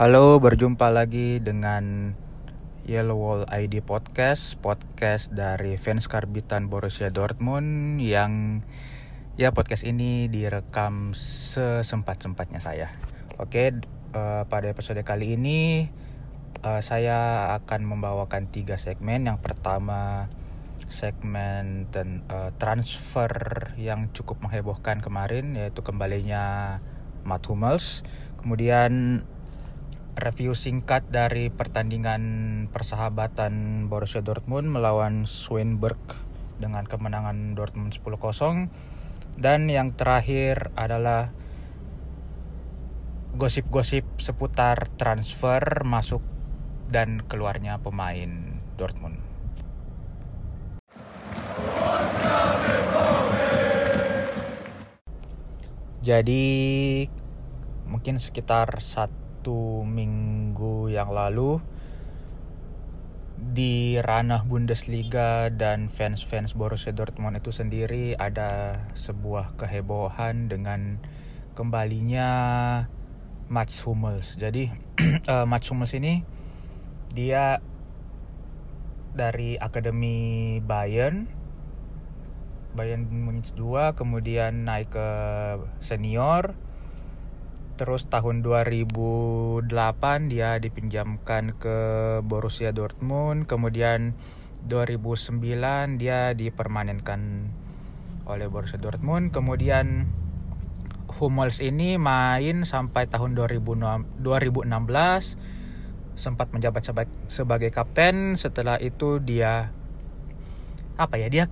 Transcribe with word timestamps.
Halo, 0.00 0.40
berjumpa 0.40 0.88
lagi 0.88 1.44
dengan 1.44 2.16
Yellow 2.88 3.20
Wall 3.20 3.42
ID 3.52 3.84
Podcast, 3.84 4.56
podcast 4.56 5.28
dari 5.28 5.76
fans 5.76 6.08
karbitan 6.08 6.72
Borussia 6.72 7.12
Dortmund 7.12 8.00
yang 8.00 8.64
ya 9.36 9.52
podcast 9.52 9.84
ini 9.84 10.24
direkam 10.32 11.12
sesempat-sempatnya 11.12 12.64
saya. 12.64 12.96
Oke, 13.36 13.76
uh, 14.16 14.48
pada 14.48 14.72
episode 14.72 15.04
kali 15.04 15.36
ini 15.36 15.92
uh, 16.64 16.80
saya 16.80 17.52
akan 17.60 17.84
membawakan 17.84 18.48
tiga 18.48 18.80
segmen. 18.80 19.28
Yang 19.28 19.44
pertama 19.44 20.32
segmen 20.88 21.92
dan 21.92 22.24
uh, 22.32 22.56
transfer 22.56 23.28
yang 23.76 24.08
cukup 24.16 24.40
menghebohkan 24.40 25.04
kemarin 25.04 25.60
yaitu 25.60 25.84
kembalinya 25.84 26.80
Matt 27.20 27.52
Hummels. 27.52 28.00
Kemudian 28.40 29.20
review 30.18 30.58
singkat 30.58 31.06
dari 31.06 31.52
pertandingan 31.52 32.22
persahabatan 32.74 33.86
Borussia 33.86 34.24
Dortmund 34.24 34.66
melawan 34.66 35.28
Schwenberg 35.28 35.98
dengan 36.58 36.84
kemenangan 36.84 37.54
Dortmund 37.54 37.94
10-0 37.94 38.70
dan 39.38 39.70
yang 39.70 39.94
terakhir 39.94 40.74
adalah 40.74 41.30
gosip-gosip 43.38 44.04
seputar 44.18 44.90
transfer 44.98 45.62
masuk 45.86 46.20
dan 46.90 47.22
keluarnya 47.24 47.78
pemain 47.78 48.58
Dortmund. 48.74 49.22
Jadi 56.00 57.04
mungkin 57.84 58.16
sekitar 58.16 58.80
satu 58.80 59.19
satu 59.40 59.88
minggu 59.88 60.92
yang 60.92 61.16
lalu 61.16 61.64
di 63.40 63.96
ranah 63.96 64.44
Bundesliga 64.44 65.48
dan 65.48 65.88
fans-fans 65.88 66.52
Borussia 66.52 66.92
Dortmund 66.92 67.40
itu 67.40 67.48
sendiri 67.48 68.12
ada 68.20 68.84
sebuah 68.92 69.56
kehebohan 69.56 70.52
dengan 70.52 71.00
kembalinya 71.56 72.28
Mats 73.48 73.80
Hummels. 73.80 74.36
Jadi 74.36 74.68
uh, 75.24 75.48
Mats 75.48 75.72
Hummels 75.72 75.96
ini 75.96 76.20
dia 77.16 77.64
dari 79.16 79.56
akademi 79.56 80.60
Bayern 80.60 81.32
Bayern 82.76 83.08
Munich 83.08 83.56
2 83.56 83.96
kemudian 83.96 84.68
naik 84.68 84.92
ke 84.92 85.08
senior 85.80 86.52
Terus 87.80 88.04
tahun 88.12 88.44
2008 88.44 89.72
dia 90.28 90.60
dipinjamkan 90.60 91.56
ke 91.56 91.78
Borussia 92.20 92.76
Dortmund, 92.76 93.48
kemudian 93.48 94.12
2009 94.68 95.96
dia 95.96 96.36
dipermanenkan 96.36 97.48
oleh 98.28 98.52
Borussia 98.52 98.76
Dortmund, 98.76 99.32
kemudian 99.32 100.12
Hummels 101.08 101.64
ini 101.64 101.96
main 101.96 102.68
sampai 102.68 103.08
tahun 103.08 103.32
2016 103.32 104.20
sempat 106.20 106.52
menjabat 106.52 106.84
sebagai, 107.32 107.72
kapten. 107.72 108.36
Setelah 108.36 108.76
itu 108.76 109.24
dia 109.24 109.72
apa 111.00 111.16
ya 111.16 111.32
dia 111.32 111.48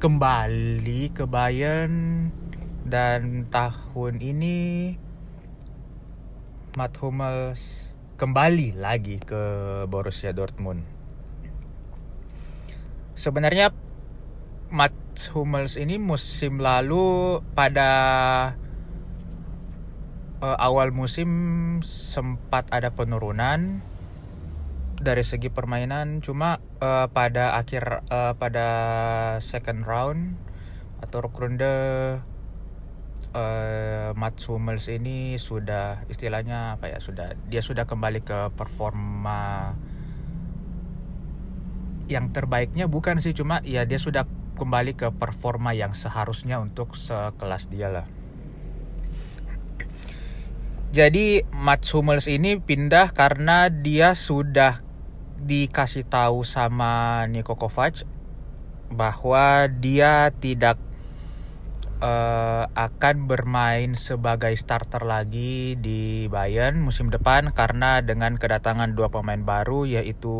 kembali 0.00 1.12
ke 1.12 1.28
Bayern. 1.28 2.32
Dan 2.80 3.44
tahun 3.52 4.24
ini 4.24 4.96
Matt 6.78 7.02
Hummels 7.02 7.90
kembali 8.14 8.78
lagi 8.78 9.18
ke 9.18 9.42
Borussia 9.90 10.30
Dortmund. 10.30 10.86
Sebenarnya 13.18 13.74
Matt 14.70 14.94
Hummels 15.34 15.74
ini 15.74 15.98
musim 15.98 16.62
lalu 16.62 17.42
pada 17.58 17.90
uh, 20.38 20.56
awal 20.62 20.94
musim 20.94 21.30
sempat 21.82 22.70
ada 22.70 22.94
penurunan 22.94 23.82
dari 25.00 25.24
segi 25.26 25.50
permainan 25.50 26.22
cuma 26.22 26.62
uh, 26.78 27.10
pada 27.10 27.58
akhir 27.58 28.06
uh, 28.12 28.38
pada 28.38 28.68
second 29.42 29.82
round 29.88 30.38
atau 31.02 31.24
runde 31.24 31.74
uh, 33.34 34.10
Mats 34.18 34.46
Hummels 34.46 34.90
ini 34.90 35.38
sudah 35.38 36.06
istilahnya 36.10 36.78
apa 36.78 36.90
ya 36.90 36.98
sudah 36.98 37.34
dia 37.46 37.62
sudah 37.62 37.86
kembali 37.86 38.20
ke 38.22 38.50
performa 38.54 39.74
yang 42.10 42.34
terbaiknya 42.34 42.90
bukan 42.90 43.22
sih 43.22 43.30
cuma 43.30 43.62
ya 43.62 43.86
dia 43.86 43.98
sudah 44.02 44.26
kembali 44.58 44.92
ke 44.98 45.08
performa 45.14 45.72
yang 45.72 45.96
seharusnya 45.96 46.60
untuk 46.60 46.92
sekelas 46.98 47.70
dia 47.72 47.88
lah. 47.88 48.06
Jadi 50.90 51.46
Mats 51.54 51.94
Hummels 51.94 52.26
ini 52.26 52.58
pindah 52.58 53.14
karena 53.14 53.70
dia 53.70 54.18
sudah 54.18 54.82
dikasih 55.38 56.04
tahu 56.10 56.42
sama 56.42 57.24
Niko 57.30 57.54
Kovac 57.54 58.02
bahwa 58.90 59.70
dia 59.70 60.34
tidak 60.34 60.89
uh, 62.00 62.64
akan 62.72 63.28
bermain 63.28 63.92
sebagai 63.94 64.52
starter 64.56 65.04
lagi 65.04 65.76
di 65.76 66.26
Bayern 66.26 66.80
musim 66.80 67.12
depan 67.12 67.52
karena 67.52 68.00
dengan 68.00 68.34
kedatangan 68.40 68.96
dua 68.96 69.12
pemain 69.12 69.40
baru 69.40 69.84
yaitu 69.86 70.32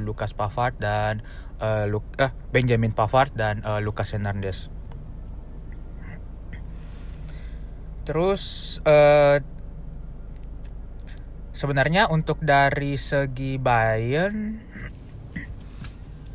Lucas 0.00 0.32
Pavard 0.32 0.78
dan 0.78 1.20
uh, 1.58 1.84
Lu 1.90 2.00
uh, 2.00 2.32
Benjamin 2.54 2.94
Pavard 2.94 3.34
dan 3.34 3.60
uh, 3.66 3.82
Lucas 3.82 4.14
Hernandez. 4.14 4.70
Terus 8.08 8.78
uh, 8.88 9.36
sebenarnya 11.52 12.08
untuk 12.08 12.40
dari 12.40 12.96
segi 12.96 13.60
Bayern 13.60 14.64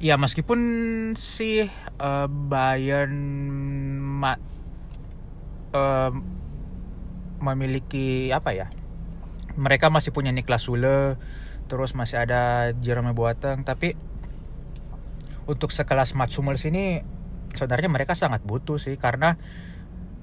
ya 0.04 0.20
meskipun 0.20 0.60
sih 1.16 1.64
uh, 1.98 2.28
Bayern 2.28 3.16
uh, 5.74 6.12
memiliki 7.44 8.32
apa 8.32 8.56
ya? 8.56 8.72
Mereka 9.54 9.90
masih 9.94 10.16
punya 10.16 10.34
Niklas 10.34 10.66
Sule, 10.66 11.18
terus 11.68 11.94
masih 11.94 12.24
ada 12.26 12.74
Jerome 12.82 13.14
Boateng, 13.14 13.62
tapi 13.68 13.94
untuk 15.46 15.76
sekelas 15.76 16.16
Mats 16.16 16.40
Hummels 16.40 16.64
ini 16.64 17.04
sebenarnya 17.54 17.90
mereka 17.92 18.18
sangat 18.18 18.42
butuh 18.42 18.80
sih 18.80 18.96
karena 18.96 19.36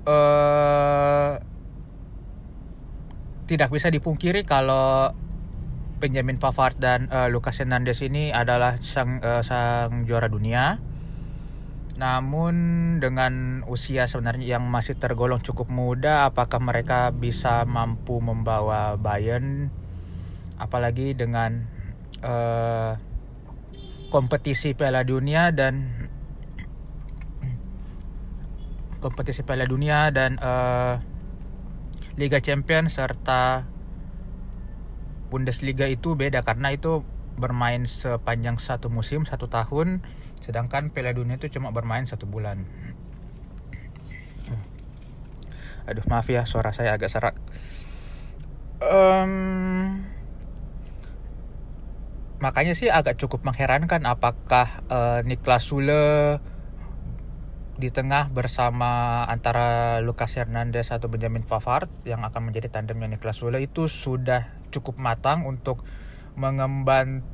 uh, 0.08 1.38
tidak 3.46 3.68
bisa 3.70 3.90
dipungkiri 3.90 4.46
kalau 4.46 5.12
Benjamin 6.00 6.40
Pavard 6.40 6.80
dan 6.80 7.12
uh, 7.12 7.28
Lucas 7.28 7.60
Hernandez 7.60 8.00
ini 8.00 8.32
adalah 8.32 8.80
sang 8.80 9.20
uh, 9.20 9.44
sang 9.44 10.08
juara 10.08 10.32
dunia 10.32 10.80
namun 12.00 12.54
dengan 12.96 13.60
usia 13.68 14.08
sebenarnya 14.08 14.56
yang 14.56 14.64
masih 14.64 14.96
tergolong 14.96 15.44
cukup 15.44 15.68
muda, 15.68 16.24
apakah 16.24 16.56
mereka 16.56 17.12
bisa 17.12 17.68
mampu 17.68 18.24
membawa 18.24 18.96
Bayern, 18.96 19.68
apalagi 20.56 21.12
dengan 21.12 21.68
uh, 22.24 22.96
kompetisi 24.08 24.72
Piala 24.72 25.04
Dunia 25.04 25.52
dan 25.52 26.08
kompetisi 29.04 29.44
Piala 29.44 29.68
Dunia 29.68 30.08
dan 30.08 30.40
uh, 30.40 30.96
Liga 32.16 32.40
Champions 32.40 32.96
serta 32.96 33.68
Bundesliga 35.28 35.84
itu 35.84 36.16
beda 36.16 36.40
karena 36.40 36.72
itu 36.72 37.04
bermain 37.36 37.84
sepanjang 37.84 38.56
satu 38.56 38.88
musim 38.88 39.24
satu 39.28 39.48
tahun 39.48 40.00
sedangkan 40.40 40.92
Piala 40.92 41.12
Dunia 41.12 41.36
itu 41.36 41.52
cuma 41.52 41.72
bermain 41.72 42.04
satu 42.04 42.24
bulan. 42.24 42.64
Aduh 45.88 46.04
maaf 46.06 46.28
ya 46.28 46.44
suara 46.44 46.70
saya 46.70 46.96
agak 46.96 47.10
serak. 47.10 47.36
Um, 48.80 50.06
makanya 52.40 52.72
sih 52.72 52.88
agak 52.88 53.20
cukup 53.20 53.44
mengherankan 53.44 54.08
apakah 54.08 54.80
uh, 54.88 55.20
Niklas 55.20 55.68
Sule 55.68 56.40
di 57.80 57.88
tengah 57.88 58.28
bersama 58.28 59.24
antara 59.24 60.00
Lucas 60.04 60.36
Hernandez 60.36 60.92
atau 60.92 61.08
Benjamin 61.08 61.44
Pavard 61.44 61.88
yang 62.04 62.24
akan 62.24 62.52
menjadi 62.52 62.68
tandemnya 62.68 63.16
Niklas 63.16 63.40
Sule 63.40 63.60
itu 63.60 63.88
sudah 63.88 64.52
cukup 64.68 65.00
matang 65.00 65.48
untuk 65.48 65.84
mengemban 66.36 67.24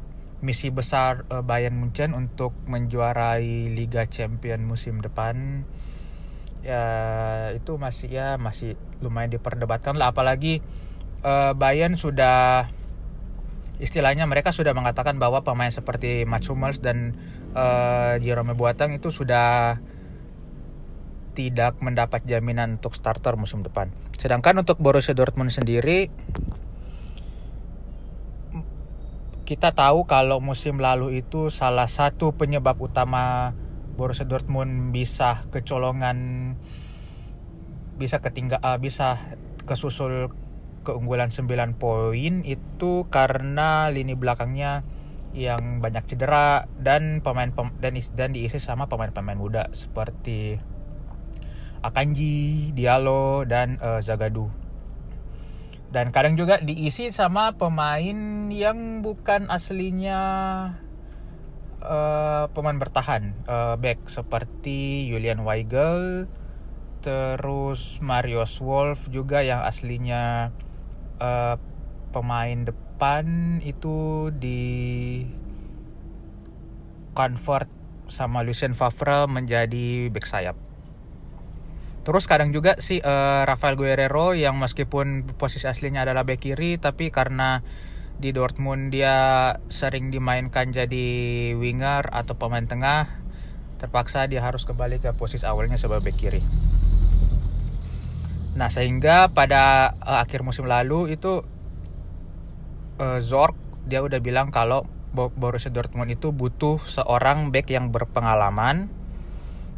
misi 0.44 0.68
besar 0.68 1.24
uh, 1.32 1.40
Bayern 1.40 1.76
Munchen 1.76 2.12
untuk 2.12 2.52
menjuarai 2.68 3.72
Liga 3.72 4.04
Champion 4.04 4.64
musim 4.68 5.00
depan 5.00 5.64
ya 6.66 6.82
itu 7.54 7.78
masih 7.78 8.10
ya 8.10 8.28
masih 8.36 8.74
lumayan 8.98 9.30
diperdebatkan 9.30 9.94
lah 9.94 10.10
apalagi 10.10 10.60
uh, 11.22 11.54
Bayern 11.54 11.94
sudah 11.94 12.68
istilahnya 13.76 14.24
mereka 14.24 14.52
sudah 14.52 14.72
mengatakan 14.72 15.20
bahwa 15.20 15.44
pemain 15.44 15.70
seperti 15.70 16.24
Mats 16.24 16.48
Hummels 16.48 16.80
dan 16.80 17.14
uh, 17.52 18.16
Jerome 18.18 18.56
Boateng 18.56 18.96
itu 18.96 19.12
sudah 19.12 19.78
tidak 21.36 21.76
mendapat 21.84 22.24
jaminan 22.24 22.80
untuk 22.80 22.96
starter 22.96 23.36
musim 23.36 23.60
depan. 23.60 23.92
Sedangkan 24.16 24.56
untuk 24.56 24.80
Borussia 24.80 25.12
Dortmund 25.12 25.52
sendiri 25.52 26.08
kita 29.46 29.70
tahu 29.78 30.10
kalau 30.10 30.43
musim 30.43 30.82
lalu 30.82 31.22
itu 31.22 31.54
salah 31.54 31.87
satu 31.87 32.34
penyebab 32.34 32.75
utama 32.82 33.54
Borussia 33.94 34.26
Dortmund 34.26 34.90
bisa 34.90 35.46
kecolongan 35.54 36.19
bisa 37.94 38.19
ketinggal 38.19 38.58
uh, 38.58 38.76
bisa 38.82 39.38
kesusul 39.64 40.34
keunggulan 40.82 41.31
9 41.31 41.78
poin 41.78 42.43
itu 42.43 42.93
karena 43.06 43.87
lini 43.88 44.19
belakangnya 44.19 44.82
yang 45.31 45.78
banyak 45.78 46.02
cedera 46.10 46.66
dan 46.82 47.22
pemain 47.22 47.54
pem, 47.54 47.70
dan 47.78 47.94
dan 48.19 48.34
diisi 48.34 48.58
sama 48.58 48.90
pemain-pemain 48.90 49.38
muda 49.38 49.70
seperti 49.70 50.58
Akanji, 51.87 52.75
Diallo 52.75 53.46
dan 53.46 53.78
uh, 53.78 54.02
Zagadu. 54.02 54.65
Dan 55.90 56.10
kadang 56.10 56.34
juga 56.34 56.58
diisi 56.58 57.08
sama 57.14 57.54
pemain 57.54 58.50
yang 58.50 59.00
bukan 59.00 59.48
aslinya 59.48 60.20
uh, 61.80 62.44
pemain 62.50 62.76
bertahan 62.76 63.32
uh, 63.46 63.74
back 63.78 64.10
seperti 64.10 65.06
Julian 65.08 65.46
Weigel, 65.46 66.26
terus 67.00 68.02
Marius 68.02 68.58
Wolf 68.58 69.06
juga 69.14 69.46
yang 69.46 69.62
aslinya 69.62 70.50
uh, 71.22 71.56
pemain 72.10 72.66
depan 72.66 73.58
itu 73.62 74.28
di 74.34 75.22
convert 77.14 77.70
sama 78.10 78.42
Lucien 78.42 78.74
Favre 78.74 79.30
menjadi 79.30 80.10
back 80.10 80.26
sayap. 80.26 80.65
Terus 82.06 82.31
kadang 82.31 82.55
juga 82.55 82.79
si 82.79 83.03
uh, 83.03 83.43
Rafael 83.43 83.75
Guerrero 83.75 84.31
yang 84.31 84.55
meskipun 84.62 85.26
posisi 85.35 85.67
aslinya 85.67 86.06
adalah 86.06 86.23
back 86.23 86.38
kiri 86.38 86.79
tapi 86.79 87.11
karena 87.11 87.67
di 88.17 88.31
Dortmund 88.31 88.94
dia 88.94 89.50
sering 89.67 90.14
dimainkan 90.14 90.70
jadi 90.70 91.08
winger 91.58 92.06
atau 92.14 92.38
pemain 92.38 92.62
tengah 92.62 93.11
terpaksa 93.82 94.25
dia 94.31 94.41
harus 94.41 94.62
kembali 94.64 95.03
ke 95.03 95.11
posisi 95.19 95.43
awalnya 95.44 95.75
sebagai 95.76 96.06
back 96.06 96.17
kiri. 96.17 96.43
Nah, 98.56 98.73
sehingga 98.73 99.29
pada 99.35 99.93
uh, 99.99 100.23
akhir 100.23 100.47
musim 100.47 100.64
lalu 100.64 101.12
itu 101.12 101.43
uh, 103.03 103.19
Zorc 103.20 103.58
dia 103.82 104.00
udah 104.00 104.23
bilang 104.23 104.55
kalau 104.55 104.87
Borussia 105.12 105.73
Dortmund 105.75 106.12
itu 106.12 106.31
butuh 106.31 106.79
seorang 106.87 107.50
back 107.50 107.67
yang 107.73 107.91
berpengalaman. 107.91 108.88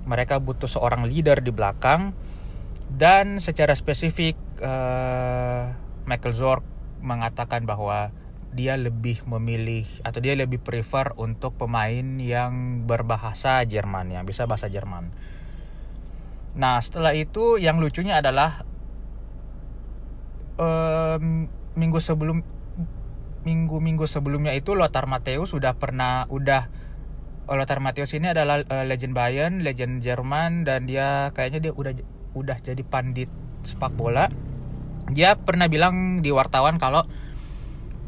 Mereka 0.08 0.40
butuh 0.40 0.66
seorang 0.66 1.04
leader 1.04 1.44
di 1.44 1.52
belakang 1.52 2.16
dan 2.88 3.36
secara 3.44 3.76
spesifik 3.76 4.34
uh, 4.64 5.76
Michael 6.08 6.32
Zorc 6.32 6.64
mengatakan 7.04 7.68
bahwa 7.68 8.08
dia 8.48 8.80
lebih 8.80 9.20
memilih 9.28 9.84
atau 10.00 10.24
dia 10.24 10.32
lebih 10.32 10.56
prefer 10.64 11.12
untuk 11.20 11.52
pemain 11.60 12.16
yang 12.16 12.82
berbahasa 12.88 13.60
Jerman 13.68 14.16
yang 14.16 14.24
bisa 14.24 14.48
bahasa 14.48 14.72
Jerman. 14.72 15.12
Nah 16.56 16.80
setelah 16.80 17.12
itu 17.12 17.60
yang 17.60 17.76
lucunya 17.76 18.24
adalah 18.24 18.64
um, 20.56 21.46
minggu 21.76 22.00
sebelum 22.00 22.40
minggu-minggu 23.46 24.04
sebelumnya 24.08 24.52
itu 24.56 24.74
Lothar 24.74 25.06
Matthäus 25.06 25.54
sudah 25.54 25.76
pernah 25.78 26.26
udah 26.28 26.68
Lothar 27.56 27.80
Matthäus 27.80 28.12
ini 28.12 28.28
adalah 28.28 28.60
uh, 28.60 28.84
legend 28.84 29.16
Bayern, 29.16 29.64
legend 29.64 30.04
Jerman 30.04 30.68
dan 30.68 30.84
dia 30.84 31.32
kayaknya 31.32 31.70
dia 31.70 31.72
udah 31.72 31.92
udah 32.36 32.58
jadi 32.60 32.82
pandit 32.84 33.32
sepak 33.64 33.96
bola. 33.96 34.28
Dia 35.08 35.40
pernah 35.40 35.72
bilang 35.72 36.20
di 36.20 36.28
wartawan 36.28 36.76
kalau 36.76 37.08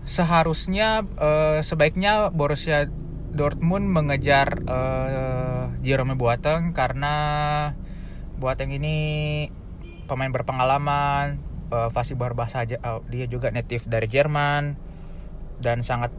seharusnya 0.04 1.08
uh, 1.16 1.64
sebaiknya 1.64 2.28
Borussia 2.28 2.88
Dortmund 3.30 3.88
mengejar 3.88 4.60
uh, 4.66 5.70
Jerome 5.80 6.18
Boateng 6.18 6.76
karena 6.76 7.14
Boateng 8.36 8.72
ini 8.74 8.96
pemain 10.04 10.32
berpengalaman, 10.32 11.38
uh, 11.70 11.88
fasih 11.88 12.18
berbahasa 12.18 12.66
uh, 12.66 13.00
dia 13.08 13.24
juga 13.30 13.54
native 13.54 13.86
dari 13.86 14.10
Jerman 14.10 14.74
dan 15.62 15.84
sangat 15.86 16.10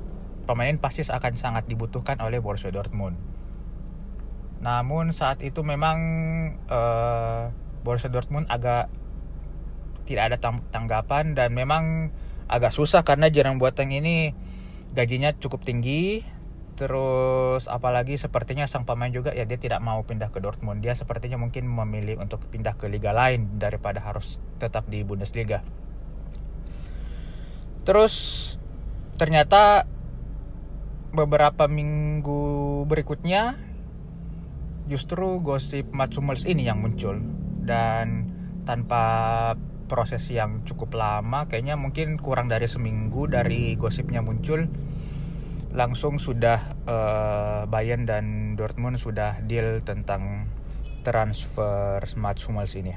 pemain 0.44 0.76
pasti 0.78 1.06
akan 1.06 1.34
sangat 1.38 1.70
dibutuhkan 1.70 2.18
oleh 2.20 2.42
Borussia 2.42 2.74
Dortmund. 2.74 3.18
Namun 4.62 5.10
saat 5.14 5.42
itu 5.42 5.66
memang 5.66 5.98
uh, 6.70 7.50
Borussia 7.82 8.14
Dortmund 8.14 8.50
agak 8.50 8.90
tidak 10.06 10.34
ada 10.34 10.38
tanggapan 10.70 11.34
dan 11.38 11.54
memang 11.54 12.14
agak 12.52 12.74
susah 12.74 13.02
karena 13.02 13.32
Jerome 13.32 13.62
Boateng 13.62 13.94
ini 13.96 14.36
gajinya 14.92 15.32
cukup 15.38 15.64
tinggi 15.64 16.26
Terus 16.82 17.70
apalagi 17.70 18.18
sepertinya 18.18 18.66
sang 18.66 18.90
pemain 18.90 19.14
juga 19.14 19.36
ya 19.38 19.46
dia 19.46 19.62
tidak 19.62 19.86
mau 19.86 20.02
pindah 20.02 20.34
ke 20.34 20.42
Dortmund. 20.42 20.82
Dia 20.82 20.98
sepertinya 20.98 21.38
mungkin 21.38 21.70
memilih 21.70 22.18
untuk 22.18 22.42
pindah 22.50 22.74
ke 22.74 22.90
liga 22.90 23.14
lain 23.14 23.62
daripada 23.62 24.02
harus 24.02 24.42
tetap 24.58 24.90
di 24.90 25.06
Bundesliga. 25.06 25.62
Terus 27.86 28.16
ternyata 29.14 29.86
beberapa 31.12 31.68
minggu 31.68 32.84
berikutnya 32.88 33.60
justru 34.88 35.40
gosip 35.44 35.92
Mats 35.92 36.16
Hummels 36.16 36.48
ini 36.48 36.68
yang 36.68 36.80
muncul 36.80 37.20
dan 37.64 38.32
tanpa 38.64 39.04
proses 39.92 40.24
yang 40.32 40.64
cukup 40.64 40.96
lama 40.96 41.52
kayaknya 41.52 41.76
mungkin 41.76 42.16
kurang 42.16 42.48
dari 42.48 42.68
seminggu 42.68 43.28
dari 43.28 43.76
gosipnya 43.76 44.24
muncul 44.24 44.68
langsung 45.72 46.20
sudah 46.20 46.76
uh, 46.84 47.64
Bayern 47.68 48.04
dan 48.04 48.56
Dortmund 48.60 49.00
sudah 49.00 49.40
deal 49.48 49.80
tentang 49.84 50.48
transfer 51.02 52.04
Mats 52.20 52.46
Hummels 52.46 52.76
ini. 52.76 52.94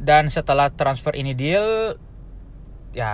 Dan 0.00 0.32
setelah 0.32 0.72
transfer 0.72 1.12
ini 1.12 1.36
deal, 1.36 1.96
ya 2.96 3.12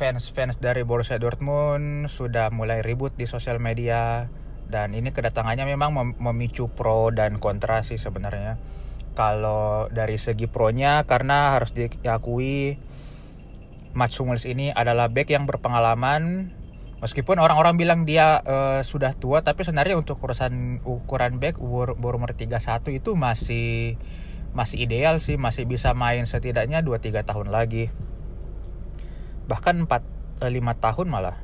fans-fans 0.00 0.56
dari 0.56 0.80
Borussia 0.80 1.20
Dortmund 1.20 2.08
sudah 2.08 2.48
mulai 2.48 2.80
ribut 2.80 3.12
di 3.20 3.28
sosial 3.28 3.60
media. 3.60 4.32
Dan 4.64 4.96
ini 4.96 5.12
kedatangannya 5.12 5.68
memang 5.68 6.16
memicu 6.16 6.72
pro 6.72 7.12
dan 7.12 7.36
kontra 7.36 7.84
sih 7.84 8.00
sebenarnya. 8.00 8.56
Kalau 9.12 9.92
dari 9.92 10.16
segi 10.16 10.48
pro-nya 10.48 11.04
karena 11.04 11.52
harus 11.52 11.76
diakui 11.76 12.80
Mats 13.92 14.16
Hummels 14.16 14.48
ini 14.48 14.72
adalah 14.72 15.12
back 15.12 15.28
yang 15.28 15.44
berpengalaman. 15.44 16.48
Meskipun 17.04 17.36
orang-orang 17.36 17.76
bilang 17.76 18.00
dia 18.08 18.40
uh, 18.40 18.80
sudah 18.80 19.12
tua 19.12 19.44
tapi 19.44 19.68
sebenarnya 19.68 20.00
untuk 20.00 20.16
ukuran 20.16 20.80
ukuran 20.86 21.36
back 21.42 21.60
umur, 21.60 21.98
umur 21.98 22.32
31 22.32 22.56
itu 22.88 23.10
masih 23.18 24.00
masih 24.56 24.86
ideal 24.86 25.20
sih. 25.20 25.36
Masih 25.36 25.68
bisa 25.68 25.92
main 25.92 26.24
setidaknya 26.24 26.80
2-3 26.80 27.26
tahun 27.26 27.52
lagi 27.52 27.92
bahkan 29.50 29.82
4 29.82 30.46
5 30.46 30.46
eh, 30.46 30.76
tahun 30.78 31.06
malah 31.10 31.36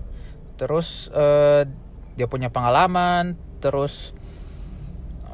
terus 0.54 1.10
uh, 1.10 1.66
dia 2.14 2.26
punya 2.30 2.54
pengalaman 2.54 3.34
terus 3.58 4.14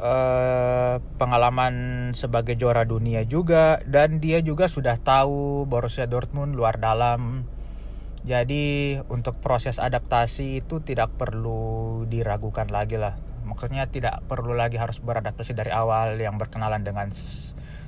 Uh, 0.03 0.99
pengalaman 1.15 2.11
sebagai 2.11 2.59
juara 2.59 2.83
dunia 2.83 3.23
juga 3.23 3.79
dan 3.87 4.19
dia 4.19 4.43
juga 4.43 4.67
sudah 4.67 4.99
tahu 4.99 5.63
Borussia 5.63 6.11
Dortmund 6.11 6.59
luar 6.59 6.83
dalam. 6.83 7.47
Jadi 8.27 8.99
untuk 9.07 9.39
proses 9.39 9.79
adaptasi 9.79 10.59
itu 10.59 10.83
tidak 10.83 11.15
perlu 11.15 12.03
diragukan 12.11 12.67
lagi 12.67 12.99
lah. 12.99 13.15
Maksudnya 13.47 13.87
tidak 13.95 14.27
perlu 14.27 14.59
lagi 14.59 14.75
harus 14.75 14.99
beradaptasi 14.99 15.55
dari 15.55 15.71
awal 15.71 16.19
yang 16.19 16.35
berkenalan 16.35 16.83
dengan 16.83 17.07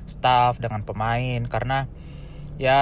staff, 0.07 0.55
dengan 0.55 0.87
pemain 0.87 1.43
karena 1.51 1.91
ya 2.55 2.79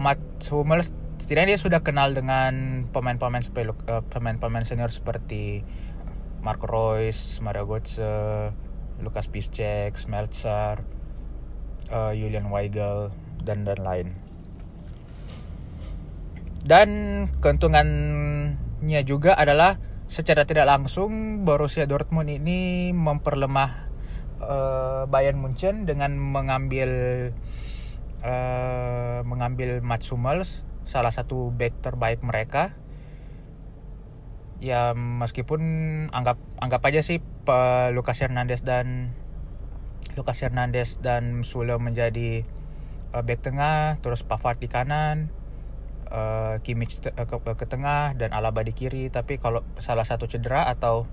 Mats 0.00 0.48
Hummels 0.48 0.88
setidaknya 1.30 1.54
dia 1.54 1.62
sudah 1.62 1.80
kenal 1.86 2.10
dengan 2.10 2.82
pemain-pemain 2.90 3.46
uh, 3.46 4.02
pemain-pemain 4.10 4.66
senior 4.66 4.90
seperti 4.90 5.62
Marco 6.42 6.66
Reus, 6.66 7.38
Mario 7.38 7.70
Götze, 7.70 8.50
Lukas 8.98 9.30
Piszczek, 9.30 9.94
Smeltzer, 9.94 10.82
uh, 11.94 12.10
Julian 12.10 12.50
Weigel 12.50 13.14
dan 13.46 13.62
dan 13.62 13.78
lain. 13.78 14.18
Dan 16.66 16.90
keuntungannya 17.38 19.06
juga 19.06 19.38
adalah 19.38 19.78
secara 20.10 20.42
tidak 20.42 20.66
langsung 20.66 21.46
Borussia 21.46 21.86
Dortmund 21.86 22.26
ini 22.26 22.90
memperlemah 22.90 23.86
uh, 24.42 25.02
Bayern 25.06 25.38
Munchen 25.38 25.86
dengan 25.86 26.18
mengambil 26.18 26.90
uh, 28.26 29.22
mengambil 29.22 29.78
Mats 29.78 30.10
Hummels 30.10 30.66
salah 30.90 31.14
satu 31.14 31.54
back 31.54 31.78
terbaik 31.86 32.18
mereka. 32.26 32.74
Ya 34.58 34.92
meskipun 34.92 35.62
anggap 36.10 36.36
anggap 36.58 36.82
aja 36.90 37.00
sih 37.00 37.22
Lucas 37.94 38.18
Hernandez 38.20 38.60
dan 38.66 39.14
Lucas 40.18 40.42
Hernandez 40.42 40.98
dan 40.98 41.46
Sule 41.46 41.78
menjadi 41.78 42.42
uh, 43.14 43.22
back 43.22 43.40
tengah 43.46 44.02
terus 44.02 44.26
Pavard 44.26 44.58
di 44.58 44.66
kanan 44.66 45.30
uh, 46.10 46.58
Kimmich 46.66 46.98
uh, 47.06 47.24
ke, 47.24 47.36
ke 47.54 47.66
tengah 47.70 48.18
dan 48.18 48.34
Alaba 48.34 48.66
di 48.66 48.74
kiri. 48.74 49.08
Tapi 49.08 49.38
kalau 49.38 49.62
salah 49.78 50.04
satu 50.04 50.26
cedera 50.26 50.66
atau 50.66 51.06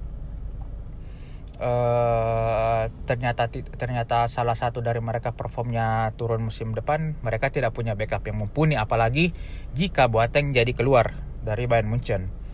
uh, 1.61 2.89
ternyata 3.05 3.49
ternyata 3.51 4.29
salah 4.31 4.55
satu 4.55 4.81
dari 4.81 5.01
mereka 5.03 5.33
performnya 5.33 6.13
turun 6.15 6.47
musim 6.47 6.73
depan 6.73 7.17
mereka 7.21 7.53
tidak 7.53 7.73
punya 7.73 7.93
backup 7.93 8.25
yang 8.25 8.41
mumpuni 8.41 8.79
apalagi 8.79 9.35
jika 9.77 10.09
Boateng 10.09 10.53
jadi 10.53 10.71
keluar 10.73 11.17
dari 11.43 11.69
Bayern 11.69 11.89
Munchen 11.91 12.47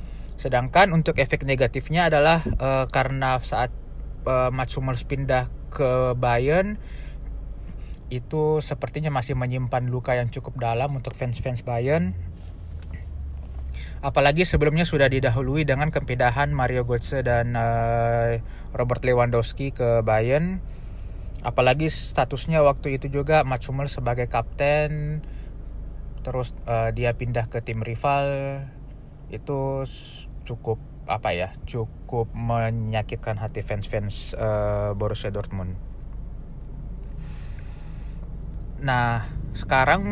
Sedangkan 0.44 0.92
untuk 0.92 1.24
efek 1.24 1.48
negatifnya 1.48 2.12
adalah 2.12 2.44
uh, 2.60 2.86
karena 2.92 3.40
saat 3.40 3.72
uh, 4.28 4.52
Mats 4.52 4.76
Hummels 4.76 5.08
pindah 5.08 5.48
ke 5.72 6.18
Bayern 6.20 6.76
itu 8.12 8.60
sepertinya 8.62 9.10
masih 9.10 9.34
menyimpan 9.34 9.90
luka 9.90 10.14
yang 10.14 10.30
cukup 10.30 10.60
dalam 10.62 10.94
untuk 10.94 11.18
fans-fans 11.18 11.66
Bayern. 11.66 12.14
Apalagi 14.04 14.44
sebelumnya 14.44 14.84
sudah 14.84 15.08
didahului 15.08 15.64
dengan 15.64 15.88
kepindahan 15.88 16.52
Mario 16.52 16.84
Götze 16.84 17.24
dan 17.24 17.56
uh, 17.56 18.36
Robert 18.76 19.00
Lewandowski 19.00 19.72
ke 19.72 20.04
Bayern. 20.04 20.60
Apalagi 21.40 21.88
statusnya 21.88 22.68
waktu 22.68 23.00
itu 23.00 23.08
juga 23.08 23.48
Mats 23.48 23.72
Hummels 23.72 23.96
sebagai 23.96 24.28
kapten, 24.28 25.24
terus 26.20 26.52
uh, 26.68 26.92
dia 26.92 27.16
pindah 27.16 27.48
ke 27.48 27.64
tim 27.64 27.80
rival 27.80 28.60
itu 29.32 29.88
cukup 30.44 30.84
apa 31.04 31.36
ya 31.36 31.52
cukup 31.64 32.32
menyakitkan 32.32 33.40
hati 33.40 33.64
fans-fans 33.64 34.36
uh, 34.36 34.92
Borussia 35.00 35.32
Dortmund. 35.32 35.93
Nah 38.84 39.32
sekarang 39.56 40.04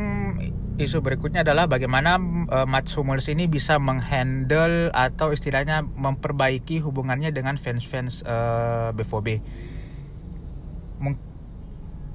isu 0.79 1.03
berikutnya 1.03 1.43
adalah 1.45 1.67
bagaimana 1.69 2.17
uh, 2.49 2.65
Mats 2.65 2.95
Hummels 2.97 3.27
ini 3.29 3.45
bisa 3.45 3.77
menghandle 3.77 4.89
atau 4.95 5.29
istilahnya 5.35 5.83
memperbaiki 5.83 6.81
hubungannya 6.81 7.29
dengan 7.29 7.59
fans-fans 7.59 8.23
uh, 8.25 8.95
BVB. 8.95 9.27
Mungkin 11.03 11.31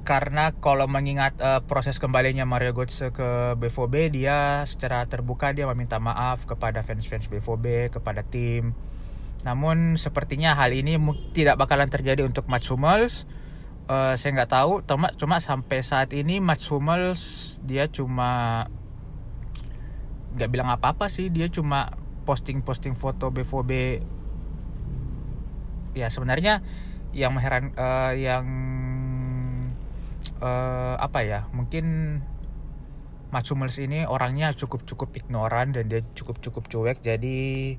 karena 0.07 0.55
kalau 0.55 0.87
mengingat 0.87 1.35
uh, 1.43 1.67
proses 1.67 1.99
kembalinya 1.99 2.47
Mario 2.47 2.71
Götze 2.71 3.11
ke 3.11 3.59
BVB 3.59 4.15
dia 4.15 4.63
secara 4.63 5.03
terbuka 5.11 5.51
dia 5.51 5.67
meminta 5.67 5.99
maaf 5.99 6.47
kepada 6.47 6.87
fans-fans 6.87 7.27
BVB 7.27 7.91
kepada 7.91 8.23
tim 8.23 8.71
namun 9.43 9.99
sepertinya 9.99 10.55
hal 10.55 10.71
ini 10.71 10.95
tidak 11.35 11.59
bakalan 11.59 11.91
terjadi 11.91 12.23
untuk 12.23 12.47
Mats 12.47 12.71
Hummels 12.71 13.27
uh, 13.91 14.15
saya 14.19 14.31
nggak 14.37 14.53
tahu 14.53 14.73
cuma 14.87 15.09
cuma 15.15 15.37
sampai 15.39 15.83
saat 15.83 16.11
ini 16.13 16.43
Mats 16.43 16.67
Hummels 16.71 17.57
dia 17.63 17.87
cuma 17.91 18.65
nggak 20.37 20.51
bilang 20.53 20.69
apa-apa 20.69 21.09
sih 21.09 21.33
dia 21.33 21.49
cuma 21.49 21.97
posting-posting 22.29 22.93
foto 22.99 23.33
BVB 23.33 24.03
ya 25.97 26.13
sebenarnya 26.13 26.61
yang 27.17 27.33
mengheran 27.33 27.73
uh, 27.79 28.13
yang 28.13 28.45
uh, 30.43 31.01
apa 31.01 31.25
ya 31.25 31.41
mungkin 31.57 32.21
Mats 33.33 33.51
Hummels 33.51 33.81
ini 33.81 34.05
orangnya 34.05 34.53
cukup 34.53 34.85
cukup 34.85 35.17
ignoran 35.17 35.73
dan 35.73 35.89
dia 35.89 36.05
cukup 36.15 36.39
cukup 36.45 36.69
cuek 36.69 37.01
jadi 37.01 37.75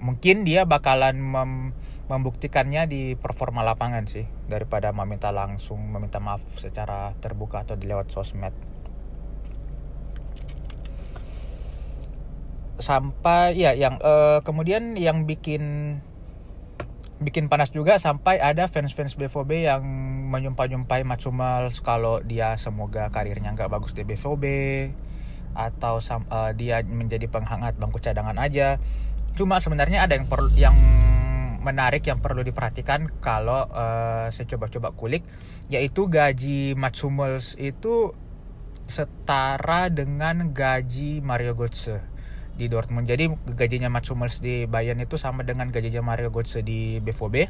mungkin 0.00 0.48
dia 0.48 0.64
bakalan 0.64 1.20
mem 1.20 1.52
membuktikannya 2.10 2.90
di 2.90 3.02
performa 3.14 3.62
lapangan 3.62 4.10
sih 4.10 4.26
daripada 4.50 4.90
meminta 4.90 5.30
langsung 5.30 5.78
meminta 5.78 6.18
maaf 6.18 6.42
secara 6.58 7.14
terbuka 7.22 7.62
atau 7.62 7.78
di 7.78 7.86
lewat 7.86 8.10
sosmed 8.10 8.50
sampai 12.82 13.54
ya 13.54 13.76
yang 13.76 14.00
uh, 14.02 14.42
kemudian 14.42 14.98
yang 14.98 15.28
bikin 15.28 15.62
bikin 17.20 17.52
panas 17.52 17.68
juga 17.70 18.00
sampai 18.00 18.40
ada 18.40 18.64
fans-fans 18.64 19.14
BVB 19.14 19.68
yang 19.68 19.84
menyumpah-nyumpai 20.32 21.04
Matsumal 21.04 21.68
kalau 21.84 22.24
dia 22.24 22.56
semoga 22.56 23.12
karirnya 23.12 23.52
nggak 23.52 23.68
bagus 23.68 23.92
di 23.92 24.08
BVB 24.08 24.44
atau 25.52 26.00
uh, 26.00 26.50
dia 26.56 26.80
menjadi 26.86 27.26
penghangat 27.28 27.76
bangku 27.76 27.98
cadangan 28.00 28.38
aja. 28.40 28.80
Cuma 29.34 29.58
sebenarnya 29.62 30.04
ada 30.06 30.14
yang 30.16 30.26
perlu 30.26 30.50
yang 30.56 30.76
menarik 31.60 32.08
yang 32.08 32.24
perlu 32.24 32.40
diperhatikan 32.40 33.12
kalau 33.20 33.68
uh, 33.68 34.32
saya 34.32 34.48
coba-coba 34.56 34.96
kulik 34.96 35.20
yaitu 35.68 36.08
gaji 36.08 36.72
Matsumels 36.72 37.52
itu 37.60 38.16
setara 38.90 39.92
dengan 39.92 40.50
gaji 40.50 41.20
Mario 41.22 41.54
Götze 41.54 42.00
di 42.60 42.68
Dortmund. 42.68 43.08
Jadi 43.08 43.30
gajinya 43.56 43.88
Mats 43.88 44.12
Hummels 44.12 44.44
di 44.44 44.68
Bayern 44.68 45.00
itu 45.00 45.16
sama 45.16 45.40
dengan 45.46 45.72
gajinya 45.72 46.04
Mario 46.04 46.28
Götze 46.28 46.60
di 46.60 47.00
BVB. 47.00 47.48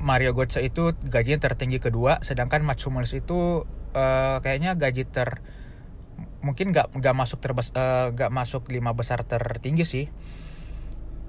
Mario 0.00 0.32
Götze 0.32 0.64
itu 0.64 0.96
gajinya 1.04 1.44
tertinggi 1.44 1.76
kedua, 1.76 2.24
sedangkan 2.24 2.64
Mats 2.64 2.88
Hummels 2.88 3.12
itu 3.12 3.68
uh, 3.92 4.36
kayaknya 4.40 4.72
gaji 4.80 5.04
ter 5.04 5.44
mungkin 6.40 6.72
nggak 6.72 6.96
nggak 6.96 7.14
masuk 7.16 7.38
terbes 7.40 7.72
eh, 7.72 8.12
nggak 8.12 8.30
uh, 8.30 8.34
masuk 8.34 8.68
lima 8.72 8.92
besar 8.92 9.22
tertinggi 9.24 9.84
sih. 9.84 10.06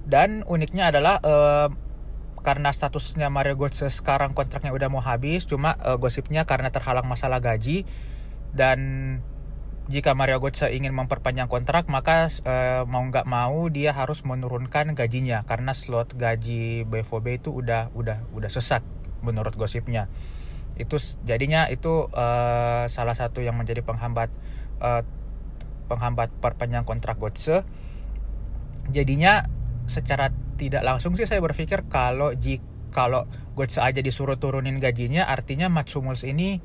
Dan 0.02 0.42
uniknya 0.50 0.90
adalah 0.90 1.22
uh, 1.22 1.70
karena 2.42 2.74
statusnya 2.74 3.30
Mario 3.30 3.54
Götze 3.54 3.86
sekarang 3.86 4.34
kontraknya 4.34 4.74
udah 4.74 4.90
mau 4.90 4.98
habis, 4.98 5.46
cuma 5.46 5.78
uh, 5.78 5.94
gosipnya 5.94 6.42
karena 6.42 6.74
terhalang 6.74 7.06
masalah 7.06 7.38
gaji 7.38 7.86
dan 8.52 8.78
jika 9.90 10.14
Mario 10.14 10.38
Götze 10.38 10.70
ingin 10.70 10.94
memperpanjang 10.94 11.50
kontrak 11.50 11.90
maka 11.90 12.30
uh, 12.46 12.86
mau 12.86 13.02
nggak 13.02 13.26
mau 13.26 13.66
dia 13.66 13.90
harus 13.90 14.22
menurunkan 14.22 14.94
gajinya 14.94 15.42
karena 15.42 15.74
slot 15.74 16.14
gaji 16.14 16.86
BVB 16.86 17.42
itu 17.42 17.50
udah 17.50 17.90
udah 17.92 18.22
udah 18.30 18.50
sesak 18.50 18.86
menurut 19.26 19.58
gosipnya 19.58 20.06
itu 20.78 20.96
jadinya 21.26 21.66
itu 21.68 22.08
uh, 22.14 22.86
salah 22.86 23.12
satu 23.18 23.42
yang 23.42 23.58
menjadi 23.58 23.82
penghambat 23.82 24.30
uh, 24.82 25.06
penghambat 25.86 26.34
perpanjang 26.42 26.82
kontrak 26.82 27.22
Götze 27.22 27.62
jadinya 28.90 29.46
secara 29.86 30.34
tidak 30.58 30.82
langsung 30.82 31.14
sih 31.14 31.26
saya 31.26 31.38
berpikir 31.38 31.86
kalau 31.86 32.34
jika 32.34 32.72
kalau 32.92 33.24
Götze 33.56 33.80
aja 33.80 34.04
disuruh 34.04 34.36
turunin 34.36 34.76
gajinya 34.76 35.26
artinya 35.26 35.72
Mats 35.72 35.96
Hummels 35.96 36.28
ini 36.28 36.60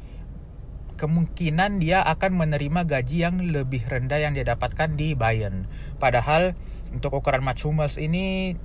kemungkinan 1.00 1.79
dia 1.79 2.03
akan 2.03 2.36
menerima 2.36 2.83
gaji 2.83 3.24
yang 3.24 3.39
lebih 3.39 3.88
rendah 3.88 4.19
yang 4.19 4.36
dia 4.36 4.43
dapatkan 4.43 5.00
di 5.00 5.15
Bayern. 5.15 5.69
Padahal 6.01 6.53
untuk 6.91 7.15
ukuran 7.15 7.45
Mats 7.47 7.63
Hummels 7.63 7.95
ini 7.95 8.57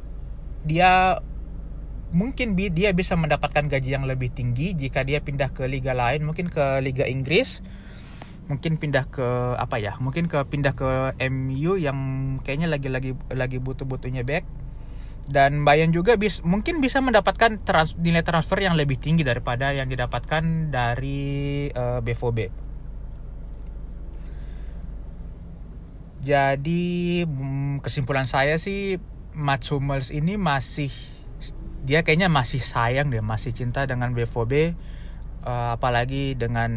dia 0.67 1.23
mungkin 2.13 2.59
dia 2.59 2.93
bisa 2.93 3.17
mendapatkan 3.17 3.69
gaji 3.71 3.89
yang 3.95 4.05
lebih 4.05 4.33
tinggi 4.35 4.77
jika 4.77 5.07
dia 5.07 5.23
pindah 5.23 5.55
ke 5.55 5.65
liga 5.71 5.95
lain, 5.97 6.27
mungkin 6.27 6.51
ke 6.51 6.83
liga 6.83 7.07
Inggris, 7.07 7.63
mungkin 8.51 8.79
pindah 8.81 9.07
ke 9.11 9.59
apa 9.59 9.79
ya? 9.79 9.99
Mungkin 10.03 10.27
ke 10.27 10.43
pindah 10.49 10.75
ke 10.75 11.15
MU 11.31 11.79
yang 11.79 11.99
kayaknya 12.43 12.71
lagi-lagi 12.71 13.15
lagi 13.31 13.59
butuh-butuhnya 13.63 14.27
back 14.27 14.45
dan 15.31 15.63
Bayern 15.63 15.95
juga 15.95 16.19
bis, 16.19 16.43
mungkin 16.43 16.83
bisa 16.83 16.99
mendapatkan 16.99 17.63
trans, 17.63 17.95
nilai 17.95 18.27
transfer 18.27 18.59
yang 18.59 18.75
lebih 18.75 18.99
tinggi 18.99 19.23
daripada 19.23 19.71
yang 19.71 19.87
didapatkan 19.87 20.75
dari 20.75 21.71
uh, 21.71 21.99
eh, 21.99 22.01
BVB. 22.03 22.39
Jadi 26.23 27.23
mm, 27.27 27.83
kesimpulan 27.83 28.27
saya 28.27 28.59
sih 28.59 28.99
Mats 29.35 29.71
Hummels 29.71 30.11
ini 30.11 30.39
masih 30.39 30.91
dia 31.83 32.07
kayaknya 32.07 32.31
masih 32.31 32.63
sayang 32.63 33.11
deh, 33.11 33.23
masih 33.23 33.51
cinta 33.51 33.87
dengan 33.87 34.15
BVB 34.15 34.75
eh, 35.47 35.69
apalagi 35.77 36.39
dengan 36.39 36.71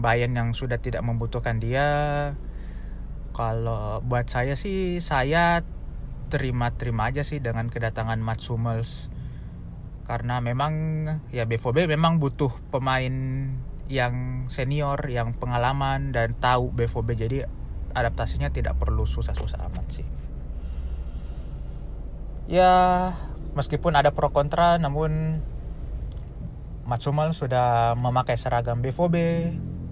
Bayern 0.00 0.34
yang 0.36 0.50
sudah 0.52 0.80
tidak 0.80 1.04
membutuhkan 1.04 1.60
dia. 1.60 1.88
Kalau 3.36 4.00
buat 4.00 4.32
saya 4.32 4.56
sih 4.56 4.96
saya 4.98 5.60
terima-terima 6.32 7.12
aja 7.12 7.22
sih 7.22 7.38
dengan 7.38 7.68
kedatangan 7.70 8.18
Mats 8.18 8.48
Hummels 8.50 9.12
karena 10.06 10.38
memang 10.38 10.72
ya 11.34 11.44
BVB 11.44 11.90
memang 11.90 12.22
butuh 12.22 12.50
pemain 12.70 13.14
yang 13.86 14.46
senior, 14.50 14.98
yang 15.06 15.34
pengalaman 15.34 16.10
dan 16.14 16.34
tahu 16.38 16.70
BVB 16.74 17.08
jadi 17.14 17.38
adaptasinya 17.94 18.50
tidak 18.50 18.78
perlu 18.78 19.06
susah-susah 19.06 19.66
amat 19.70 19.86
sih. 19.90 20.06
Ya 22.46 22.72
meskipun 23.58 23.98
ada 23.98 24.14
pro 24.14 24.30
kontra 24.30 24.78
namun 24.78 25.42
Mats 26.86 27.02
Hummels 27.10 27.42
sudah 27.42 27.98
memakai 27.98 28.38
seragam 28.38 28.78
BVB, 28.78 29.16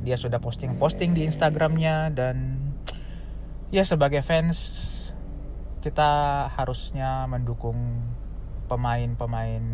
dia 0.06 0.14
sudah 0.14 0.38
posting-posting 0.38 1.10
di 1.10 1.26
Instagramnya 1.26 2.14
dan 2.14 2.54
ya 3.74 3.82
sebagai 3.82 4.22
fans 4.22 4.86
kita 5.82 6.46
harusnya 6.54 7.26
mendukung 7.26 7.98
pemain-pemain 8.70 9.64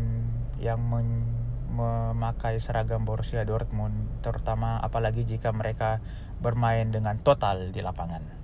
yang 0.57 0.81
men 0.81 1.29
memakai 1.71 2.59
seragam 2.59 3.07
Borussia 3.07 3.47
Dortmund 3.47 4.19
terutama 4.19 4.75
apalagi 4.83 5.23
jika 5.23 5.55
mereka 5.55 6.03
bermain 6.43 6.91
dengan 6.91 7.15
total 7.23 7.71
di 7.71 7.79
lapangan. 7.79 8.40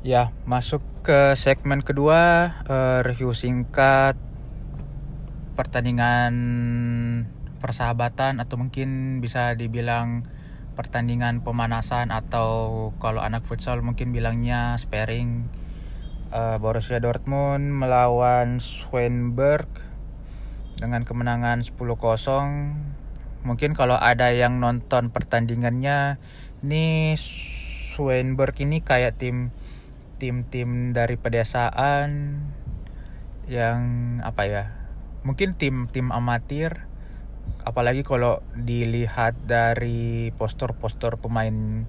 Ya, 0.00 0.32
masuk 0.48 0.80
ke 1.04 1.36
segmen 1.36 1.84
kedua 1.84 2.56
uh, 2.64 3.04
review 3.04 3.36
singkat 3.36 4.16
pertandingan 5.60 6.32
persahabatan 7.60 8.40
atau 8.40 8.56
mungkin 8.56 9.20
bisa 9.20 9.52
dibilang 9.52 10.24
pertandingan 10.72 11.44
pemanasan 11.44 12.16
atau 12.16 12.48
kalau 12.96 13.20
anak 13.20 13.44
futsal 13.44 13.84
mungkin 13.84 14.16
bilangnya 14.16 14.80
sparring 14.80 15.52
uh, 16.32 16.56
Borussia 16.56 16.96
Dortmund 16.96 17.68
melawan 17.68 18.56
Schwenberg 18.56 19.68
dengan 20.80 21.04
kemenangan 21.04 21.60
10-0. 21.60 21.76
Mungkin 23.44 23.76
kalau 23.76 24.00
ada 24.00 24.32
yang 24.32 24.64
nonton 24.64 25.12
pertandingannya, 25.12 26.16
nih 26.64 27.20
Schwenberg 27.20 28.56
ini 28.64 28.80
kayak 28.80 29.20
tim 29.20 29.52
tim-tim 30.20 30.92
dari 30.92 31.16
pedesaan 31.16 32.38
yang 33.48 33.80
apa 34.20 34.42
ya? 34.44 34.64
Mungkin 35.24 35.56
tim-tim 35.56 36.12
amatir 36.12 36.86
apalagi 37.64 38.06
kalau 38.06 38.44
dilihat 38.56 39.36
dari 39.44 40.32
postur-postur 40.36 41.18
pemain 41.18 41.84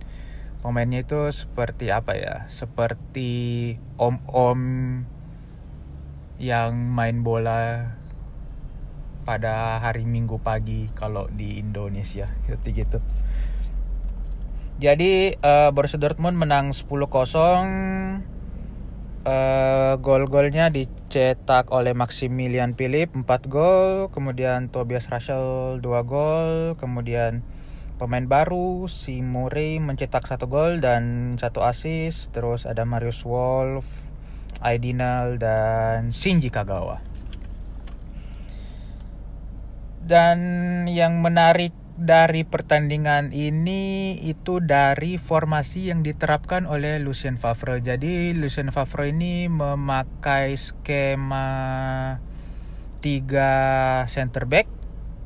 pemainnya 0.61 1.01
itu 1.01 1.31
seperti 1.31 1.89
apa 1.89 2.13
ya 2.17 2.35
seperti 2.51 3.75
om-om 3.97 4.61
yang 6.41 6.73
main 6.73 7.21
bola 7.21 7.93
pada 9.21 9.77
hari 9.77 10.09
Minggu 10.09 10.41
pagi 10.41 10.89
kalau 10.97 11.29
di 11.29 11.61
Indonesia 11.61 12.25
seperti 12.49 12.73
gitu. 12.73 12.99
Jadi 14.81 15.37
uh, 15.37 15.69
Borussia 15.69 16.01
Dortmund 16.01 16.41
menang 16.41 16.73
10-0. 16.73 16.89
Uh, 19.21 19.93
gol-golnya 20.01 20.73
dicetak 20.73 21.69
oleh 21.69 21.93
Maximilian 21.93 22.73
Philip 22.73 23.13
4 23.13 23.21
gol, 23.45 24.09
kemudian 24.09 24.73
Tobias 24.73 25.05
Russell 25.13 25.77
2 25.77 25.85
gol, 26.09 26.73
kemudian 26.81 27.45
pemain 28.01 28.25
baru 28.25 28.89
si 28.89 29.21
Murray 29.21 29.77
mencetak 29.77 30.25
satu 30.25 30.49
gol 30.49 30.81
dan 30.81 31.37
satu 31.37 31.61
assist. 31.61 32.33
Terus 32.33 32.65
ada 32.65 32.81
Marius 32.81 33.21
Wolf 33.21 33.85
Aidinal 34.65 35.37
dan 35.37 36.09
Shinji 36.09 36.49
Kagawa. 36.49 37.05
Dan 40.01 40.41
yang 40.89 41.21
menarik 41.21 41.77
dari 41.99 42.47
pertandingan 42.47 43.35
ini 43.35 44.15
itu 44.23 44.63
dari 44.63 45.19
formasi 45.19 45.91
yang 45.91 46.01
diterapkan 46.01 46.63
oleh 46.63 46.97
Lucien 47.03 47.35
Favre. 47.35 47.83
Jadi 47.83 48.31
Lucien 48.31 48.71
Favre 48.71 49.11
ini 49.11 49.51
memakai 49.51 50.55
skema 50.55 51.49
tiga 53.01 53.51
center 54.07 54.47
back 54.47 54.67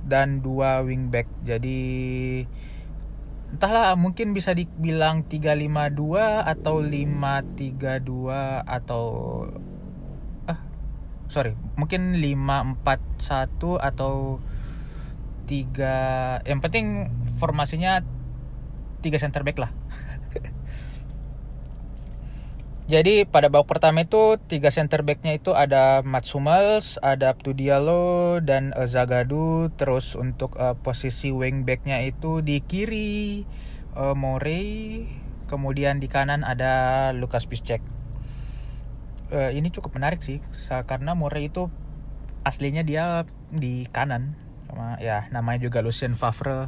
dan 0.05 0.41
dua 0.41 0.81
wing 0.81 1.13
back. 1.13 1.29
Jadi 1.45 1.83
entahlah 3.55 3.95
mungkin 3.95 4.35
bisa 4.35 4.51
dibilang 4.51 5.23
352 5.31 6.43
atau 6.43 6.75
532 6.83 8.67
atau 8.67 9.05
ah 10.49 10.59
sorry 11.31 11.55
mungkin 11.79 12.19
541 12.19 13.79
atau 13.79 14.43
tiga 15.45 15.95
yang 16.43 16.59
penting 16.59 17.09
formasinya 17.37 18.01
tiga 19.05 19.21
center 19.21 19.45
back 19.45 19.61
lah 19.61 19.71
Jadi 22.85 23.25
pada 23.25 23.49
babak 23.49 23.65
pertama 23.65 24.05
itu 24.05 24.37
tiga 24.45 24.69
center 24.69 25.01
backnya 25.01 25.33
itu 25.33 25.57
ada 25.57 26.05
Mats 26.05 26.29
Hummels, 26.37 27.01
ada 27.01 27.33
Abdu 27.33 27.57
Diallo 27.57 28.37
dan 28.45 28.77
uh, 28.77 28.85
Zagadu. 28.85 29.73
Terus 29.73 30.13
untuk 30.13 30.53
uh, 30.61 30.77
posisi 30.77 31.33
wing 31.33 31.65
backnya 31.65 32.05
itu 32.05 32.45
di 32.45 32.61
kiri 32.61 33.41
uh, 33.97 34.13
Morey, 34.13 35.01
kemudian 35.49 35.97
di 35.97 36.05
kanan 36.05 36.45
ada 36.45 37.09
Lukas 37.17 37.49
Piszczek. 37.49 37.81
Uh, 39.33 39.49
ini 39.49 39.73
cukup 39.73 39.97
menarik 39.97 40.21
sih 40.21 40.37
karena 40.85 41.17
Morey 41.17 41.49
itu 41.49 41.73
aslinya 42.45 42.85
dia 42.85 43.25
di 43.49 43.89
kanan, 43.89 44.37
sama 44.75 44.99
ya 44.99 45.31
namanya 45.31 45.71
juga 45.71 45.79
Lucien 45.79 46.19
Favre 46.19 46.67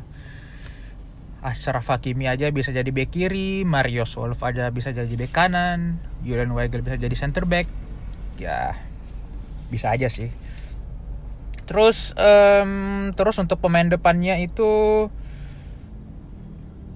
Ashraf 1.43 1.91
Hakimi 1.91 2.31
aja 2.31 2.47
bisa 2.55 2.71
jadi 2.71 2.87
bek 2.87 3.11
kiri, 3.11 3.67
Mario 3.67 4.07
Solf 4.07 4.39
aja 4.47 4.71
bisa 4.71 4.95
jadi 4.95 5.11
bek 5.11 5.35
kanan, 5.35 5.99
Julian 6.23 6.55
Weigel 6.55 6.81
bisa 6.81 6.97
jadi 6.97 7.13
center 7.13 7.45
back. 7.45 7.67
Ya, 8.41 8.79
bisa 9.69 9.93
aja 9.93 10.09
sih. 10.09 10.33
Terus 11.69 12.15
um, 12.17 13.13
terus 13.13 13.37
untuk 13.37 13.61
pemain 13.61 13.85
depannya 13.85 14.39
itu 14.41 15.07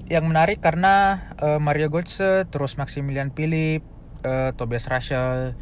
yang 0.09 0.25
menarik 0.25 0.57
karena 0.63 1.27
uh, 1.37 1.61
Mario 1.61 1.93
Götze, 1.93 2.49
terus 2.49 2.79
Maximilian 2.81 3.29
Philip, 3.31 3.85
uh, 4.25 4.57
Tobias 4.57 4.89
Russell, 4.89 5.53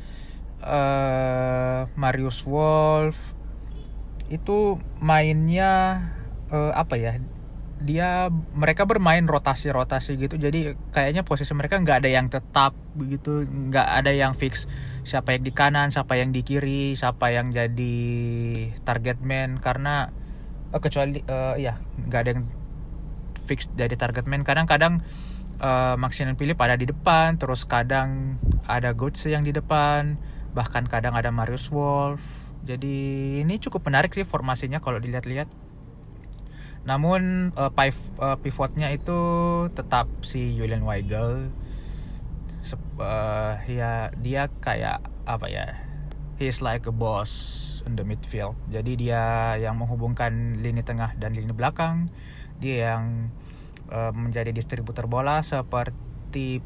uh, 0.63 1.89
Marius 1.99 2.47
Wolf 2.47 3.38
itu 4.29 4.77
mainnya 5.01 6.05
uh, 6.53 6.71
apa 6.73 6.95
ya 6.97 7.17
dia 7.79 8.27
mereka 8.51 8.83
bermain 8.83 9.23
rotasi-rotasi 9.23 10.19
gitu. 10.19 10.35
Jadi 10.35 10.75
kayaknya 10.91 11.23
posisi 11.23 11.55
mereka 11.55 11.79
nggak 11.79 12.03
ada 12.03 12.09
yang 12.11 12.27
tetap 12.27 12.75
begitu 12.91 13.47
nggak 13.47 13.87
ada 14.03 14.11
yang 14.11 14.35
fix 14.35 14.67
siapa 15.07 15.31
yang 15.31 15.47
di 15.47 15.55
kanan 15.55 15.87
siapa 15.87 16.19
yang 16.19 16.35
di 16.35 16.43
kiri 16.43 16.99
siapa 16.99 17.31
yang 17.31 17.55
jadi 17.55 17.95
target 18.83 19.23
man. 19.23 19.63
Karena 19.63 20.11
uh, 20.75 20.79
kecuali 20.83 21.23
uh, 21.23 21.55
ya 21.55 21.79
nggak 21.79 22.19
ada 22.19 22.29
yang 22.35 22.43
fix 23.47 23.71
jadi 23.79 23.95
target 23.95 24.27
man. 24.27 24.43
Kadang-kadang 24.43 24.99
uh, 25.63 25.95
Maximilian 25.95 26.35
Philip 26.35 26.59
ada 26.59 26.75
di 26.75 26.83
depan 26.83 27.39
terus 27.39 27.63
kadang 27.63 28.35
ada 28.67 28.91
Götze 28.91 29.31
yang 29.31 29.47
di 29.47 29.55
depan 29.55 30.19
bahkan 30.51 30.83
kadang 30.83 31.15
ada 31.15 31.31
Marius 31.31 31.71
Wolf 31.71 32.48
jadi 32.69 32.95
ini 33.41 33.57
cukup 33.57 33.89
menarik 33.89 34.13
sih 34.13 34.21
formasinya 34.21 34.77
kalau 34.77 35.01
dilihat-lihat 35.01 35.49
namun 36.87 37.51
uh, 37.59 37.71
pivotnya 38.39 38.89
itu 38.93 39.19
tetap 39.75 40.07
si 40.23 40.55
Julian 40.55 40.81
Weigel. 40.87 41.51
Sep, 42.63 42.79
uh, 42.99 43.61
ya 43.67 44.09
dia 44.17 44.47
kayak 44.63 45.03
apa 45.27 45.47
ya? 45.51 45.65
He's 46.39 46.63
like 46.63 46.87
a 46.87 46.95
boss 46.95 47.31
in 47.83 47.99
the 47.99 48.01
midfield. 48.07 48.55
Jadi 48.71 48.95
dia 48.95 49.53
yang 49.59 49.75
menghubungkan 49.77 50.57
lini 50.63 50.81
tengah 50.81 51.13
dan 51.19 51.35
lini 51.35 51.51
belakang. 51.51 52.07
Dia 52.63 52.95
yang 52.95 53.29
uh, 53.91 54.15
menjadi 54.15 54.55
distributor 54.55 55.05
bola 55.05 55.43
seperti 55.43 56.63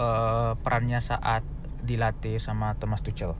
uh, 0.00 0.56
perannya 0.56 0.98
saat 1.04 1.44
dilatih 1.84 2.40
sama 2.40 2.76
Thomas 2.80 3.04
Tuchel. 3.04 3.36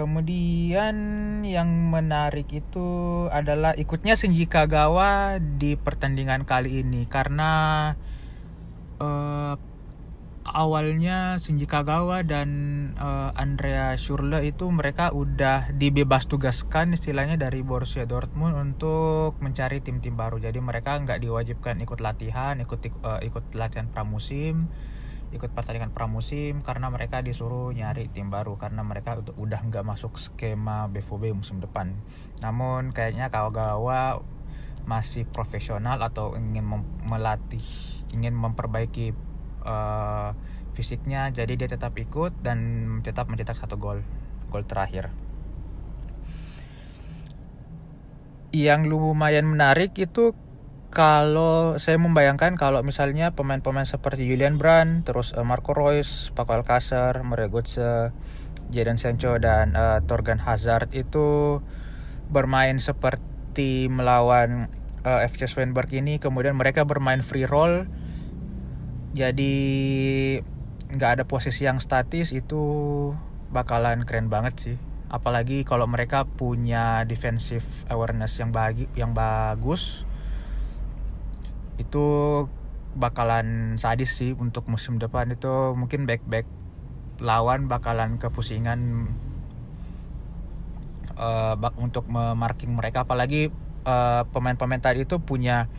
Kemudian 0.00 0.96
yang 1.44 1.92
menarik 1.92 2.48
itu 2.56 2.88
adalah 3.28 3.76
ikutnya 3.76 4.16
Shinji 4.16 4.48
Kagawa 4.48 5.36
di 5.36 5.76
pertandingan 5.76 6.48
kali 6.48 6.80
ini 6.80 7.04
karena 7.04 7.92
uh, 8.96 9.60
awalnya 10.48 11.36
Shinji 11.36 11.68
Kagawa 11.68 12.24
dan 12.24 12.48
uh, 12.96 13.36
Andrea 13.36 13.92
Schürrle 14.00 14.40
itu 14.40 14.72
mereka 14.72 15.12
udah 15.12 15.68
dibebas 15.76 16.24
tugaskan 16.24 16.96
istilahnya 16.96 17.36
dari 17.36 17.60
Borussia 17.60 18.08
Dortmund 18.08 18.56
untuk 18.56 19.36
mencari 19.44 19.84
tim-tim 19.84 20.16
baru. 20.16 20.40
Jadi 20.40 20.64
mereka 20.64 20.96
nggak 20.96 21.20
diwajibkan 21.20 21.76
ikut 21.84 22.00
latihan, 22.00 22.56
ikut 22.56 22.80
uh, 23.04 23.20
ikut 23.20 23.52
latihan 23.52 23.84
pramusim 23.92 24.72
ikut 25.30 25.54
pertandingan 25.54 25.94
pramusim 25.94 26.66
karena 26.66 26.90
mereka 26.90 27.22
disuruh 27.22 27.70
nyari 27.70 28.10
tim 28.10 28.34
baru 28.34 28.58
karena 28.58 28.82
mereka 28.82 29.14
udah 29.18 29.60
nggak 29.62 29.86
masuk 29.86 30.18
skema 30.18 30.90
BVB 30.90 31.34
musim 31.34 31.62
depan. 31.62 31.94
Namun 32.42 32.90
kayaknya 32.90 33.30
Kawagawa 33.30 34.22
masih 34.90 35.28
profesional 35.30 36.02
atau 36.02 36.34
ingin 36.34 36.66
melatih, 37.06 37.62
ingin 38.10 38.34
memperbaiki 38.34 39.14
uh, 39.62 40.34
fisiknya, 40.74 41.30
jadi 41.30 41.54
dia 41.54 41.68
tetap 41.70 41.94
ikut 41.94 42.34
dan 42.42 42.58
tetap 43.06 43.30
mencetak 43.30 43.54
satu 43.54 43.78
gol, 43.78 44.02
gol 44.50 44.64
terakhir. 44.66 45.14
yang 48.50 48.90
lumayan 48.90 49.46
menarik 49.46 49.94
itu 49.94 50.34
kalau 50.90 51.78
saya 51.78 52.02
membayangkan 52.02 52.58
kalau 52.58 52.82
misalnya 52.82 53.30
pemain-pemain 53.30 53.86
seperti 53.86 54.26
Julian 54.26 54.58
Brand, 54.58 55.06
terus 55.06 55.30
uh, 55.38 55.46
Marco 55.46 55.70
Reus, 55.70 56.34
Paco 56.34 56.50
Alcacer, 56.50 57.22
Mario 57.22 57.46
Götze, 57.46 58.10
Jadon 58.74 58.98
Sancho 58.98 59.38
dan 59.38 59.78
uh, 59.78 60.02
Torgan 60.02 60.42
Hazard 60.42 60.90
itu 60.90 61.58
bermain 62.26 62.82
seperti 62.82 63.86
melawan 63.86 64.66
uh, 65.06 65.22
FC 65.22 65.46
Swenberg 65.46 65.94
ini, 65.94 66.18
kemudian 66.18 66.58
mereka 66.58 66.82
bermain 66.82 67.22
free 67.22 67.46
roll, 67.46 67.86
jadi 69.14 69.54
nggak 70.90 71.10
ada 71.22 71.24
posisi 71.26 71.70
yang 71.70 71.78
statis 71.78 72.34
itu 72.34 72.62
bakalan 73.54 74.02
keren 74.02 74.26
banget 74.26 74.54
sih. 74.58 74.76
Apalagi 75.06 75.62
kalau 75.62 75.86
mereka 75.86 76.26
punya 76.26 77.06
defensive 77.06 77.66
awareness 77.86 78.38
yang 78.42 78.50
bagi 78.50 78.86
yang 78.94 79.14
bagus 79.14 80.09
itu 81.80 82.04
bakalan 82.94 83.78
sadis 83.80 84.12
sih 84.12 84.36
untuk 84.36 84.66
musim 84.68 85.00
depan 85.00 85.30
itu 85.32 85.72
mungkin 85.72 86.04
back 86.04 86.22
back 86.26 86.46
lawan 87.22 87.70
bakalan 87.70 88.20
kepusingan 88.20 89.10
uh, 91.16 91.54
untuk 91.78 92.04
memarking 92.10 92.74
mereka 92.74 93.06
apalagi 93.08 93.48
uh, 93.88 94.26
pemain-pemain 94.28 94.82
tadi 94.82 95.06
itu 95.06 95.22
punya 95.22 95.70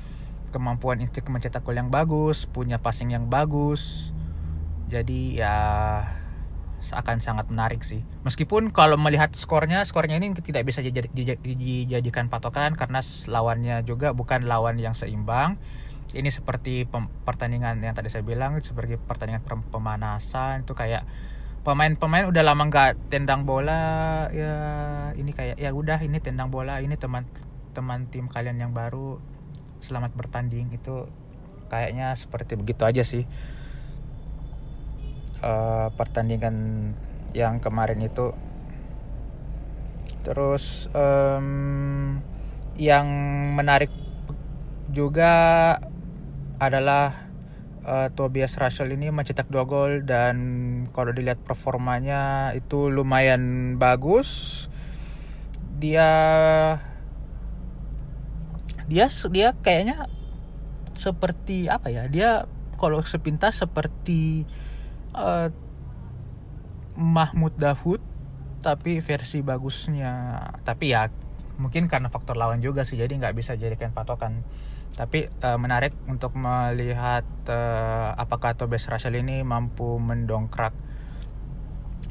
kemampuan 0.56 1.00
instik 1.04 1.28
mencetak 1.28 1.64
gol 1.64 1.76
yang 1.76 1.92
bagus 1.92 2.48
punya 2.48 2.80
passing 2.80 3.12
yang 3.12 3.28
bagus 3.28 4.12
jadi 4.92 5.22
ya 5.40 5.56
akan 6.90 7.22
sangat 7.22 7.46
menarik 7.54 7.86
sih. 7.86 8.02
Meskipun 8.26 8.74
kalau 8.74 8.98
melihat 8.98 9.30
skornya, 9.38 9.86
skornya 9.86 10.18
ini 10.18 10.34
tidak 10.34 10.66
bisa 10.66 10.82
dijadikan 10.82 12.26
patokan 12.26 12.74
karena 12.74 13.06
lawannya 13.30 13.86
juga 13.86 14.18
bukan 14.18 14.50
lawan 14.50 14.82
yang 14.82 14.98
seimbang. 14.98 15.62
Ini 16.12 16.28
seperti 16.28 16.84
pertandingan 17.24 17.80
yang 17.80 17.96
tadi 17.96 18.12
saya 18.12 18.24
bilang, 18.26 18.60
seperti 18.60 19.00
pertandingan 19.00 19.44
pemanasan 19.72 20.68
itu 20.68 20.76
kayak 20.76 21.08
pemain-pemain 21.62 22.26
udah 22.26 22.44
lama 22.44 22.64
nggak 22.68 23.14
tendang 23.14 23.46
bola 23.46 24.26
ya 24.34 24.56
ini 25.14 25.30
kayak 25.30 25.62
ya 25.62 25.70
udah 25.70 26.02
ini 26.02 26.18
tendang 26.18 26.50
bola 26.50 26.82
ini 26.82 26.98
teman 26.98 27.30
teman 27.78 28.10
tim 28.10 28.26
kalian 28.26 28.58
yang 28.58 28.74
baru 28.74 29.22
selamat 29.78 30.10
bertanding 30.18 30.74
itu 30.74 31.06
kayaknya 31.72 32.12
seperti 32.20 32.60
begitu 32.60 32.84
aja 32.84 33.04
sih. 33.08 33.24
Uh, 35.42 35.90
pertandingan 35.96 36.92
yang 37.34 37.64
kemarin 37.64 38.04
itu. 38.04 38.36
Terus 40.22 40.86
um, 40.94 42.20
yang 42.78 43.08
menarik 43.58 43.90
juga 44.92 45.80
adalah 46.62 47.26
uh, 47.82 48.14
Tobias 48.14 48.54
Russell 48.62 48.94
ini 48.94 49.10
mencetak 49.10 49.50
dua 49.50 49.66
gol 49.66 50.06
dan 50.06 50.38
kalau 50.94 51.10
dilihat 51.10 51.42
performanya 51.42 52.54
itu 52.54 52.94
lumayan 52.94 53.76
bagus. 53.82 54.70
Dia 55.82 56.10
dia 58.86 59.06
dia 59.10 59.58
kayaknya 59.58 60.06
seperti 60.94 61.66
apa 61.66 61.90
ya? 61.90 62.06
Dia 62.06 62.46
kalau 62.78 63.02
sepintas 63.02 63.58
seperti 63.58 64.46
uh, 65.18 65.50
Mahmud 66.94 67.58
Dahoud 67.58 68.06
tapi 68.62 69.02
versi 69.02 69.42
bagusnya. 69.42 70.46
Tapi 70.62 70.94
ya 70.94 71.10
mungkin 71.58 71.90
karena 71.90 72.14
faktor 72.14 72.38
lawan 72.38 72.62
juga 72.62 72.86
sih 72.86 72.98
jadi 72.98 73.10
nggak 73.10 73.38
bisa 73.38 73.54
jadikan 73.54 73.94
patokan 73.94 74.42
tapi 74.92 75.32
uh, 75.42 75.56
menarik 75.56 75.96
untuk 76.06 76.36
melihat 76.36 77.24
uh, 77.48 78.12
apakah 78.20 78.54
Tobias 78.60 78.88
Russell 78.92 79.18
ini 79.18 79.42
mampu 79.42 79.98
mendongkrak 79.98 80.76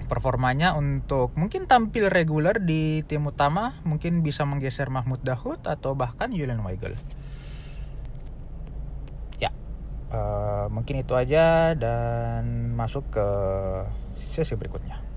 performanya 0.09 0.75
untuk 0.75 1.37
mungkin 1.39 1.71
tampil 1.71 2.11
reguler 2.11 2.59
di 2.59 3.07
tim 3.07 3.23
utama 3.29 3.79
mungkin 3.87 4.27
bisa 4.27 4.43
menggeser 4.43 4.91
Mahmud 4.91 5.23
Dahoud 5.23 5.69
atau 5.69 5.95
bahkan 5.95 6.35
Julian 6.35 6.65
Weigel 6.67 6.99
uh, 10.11 10.67
mungkin 10.69 11.01
itu 11.01 11.15
aja 11.15 11.73
dan 11.79 12.75
masuk 12.75 13.07
ke 13.15 13.27
sesi 14.15 14.59
berikutnya. 14.59 15.10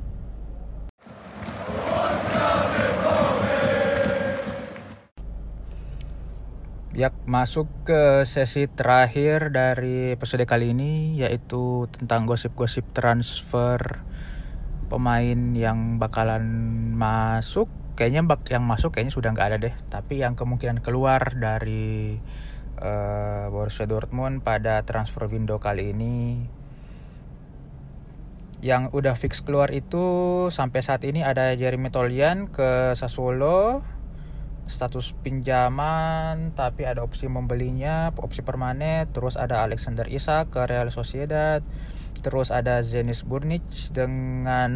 Ya, 6.94 7.10
masuk 7.26 7.66
ke 7.90 8.22
sesi 8.22 8.70
terakhir 8.70 9.50
dari 9.50 10.14
episode 10.14 10.46
kali 10.46 10.78
ini 10.78 11.18
yaitu 11.18 11.90
tentang 11.90 12.30
gosip-gosip 12.30 12.86
transfer 12.94 14.06
pemain 14.94 15.58
yang 15.58 15.98
bakalan 15.98 16.46
masuk. 16.94 17.66
Kayaknya 17.98 18.22
bak 18.30 18.46
yang 18.54 18.70
masuk 18.70 18.94
kayaknya 18.94 19.10
sudah 19.10 19.34
nggak 19.34 19.48
ada 19.50 19.58
deh, 19.58 19.76
tapi 19.90 20.22
yang 20.22 20.38
kemungkinan 20.38 20.86
keluar 20.86 21.34
dari 21.34 22.22
uh, 22.78 23.50
Borussia 23.50 23.90
Dortmund 23.90 24.46
pada 24.46 24.86
transfer 24.86 25.26
window 25.26 25.58
kali 25.58 25.98
ini 25.98 26.46
yang 28.62 28.94
udah 28.94 29.18
fix 29.18 29.42
keluar 29.42 29.74
itu 29.74 30.06
sampai 30.54 30.86
saat 30.86 31.02
ini 31.10 31.26
ada 31.26 31.58
Jeremy 31.58 31.90
Tolian 31.90 32.54
ke 32.54 32.94
Sassuolo 32.94 33.82
status 34.64 35.12
pinjaman 35.24 36.56
tapi 36.56 36.88
ada 36.88 37.04
opsi 37.04 37.28
membelinya 37.28 38.16
opsi 38.16 38.42
permanen 38.42 39.12
terus 39.12 39.36
ada 39.36 39.62
Alexander 39.64 40.08
Isak 40.08 40.56
ke 40.56 40.64
Real 40.66 40.88
Sociedad 40.90 41.60
terus 42.24 42.50
ada 42.50 42.80
Zenis 42.80 43.28
Burnic 43.28 43.64
dengan 43.92 44.72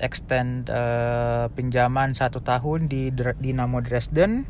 extend 0.00 0.72
uh, 0.72 1.52
pinjaman 1.52 2.16
satu 2.16 2.40
tahun 2.40 2.88
di 2.88 3.12
Dinamo 3.14 3.78
Dresden. 3.84 4.48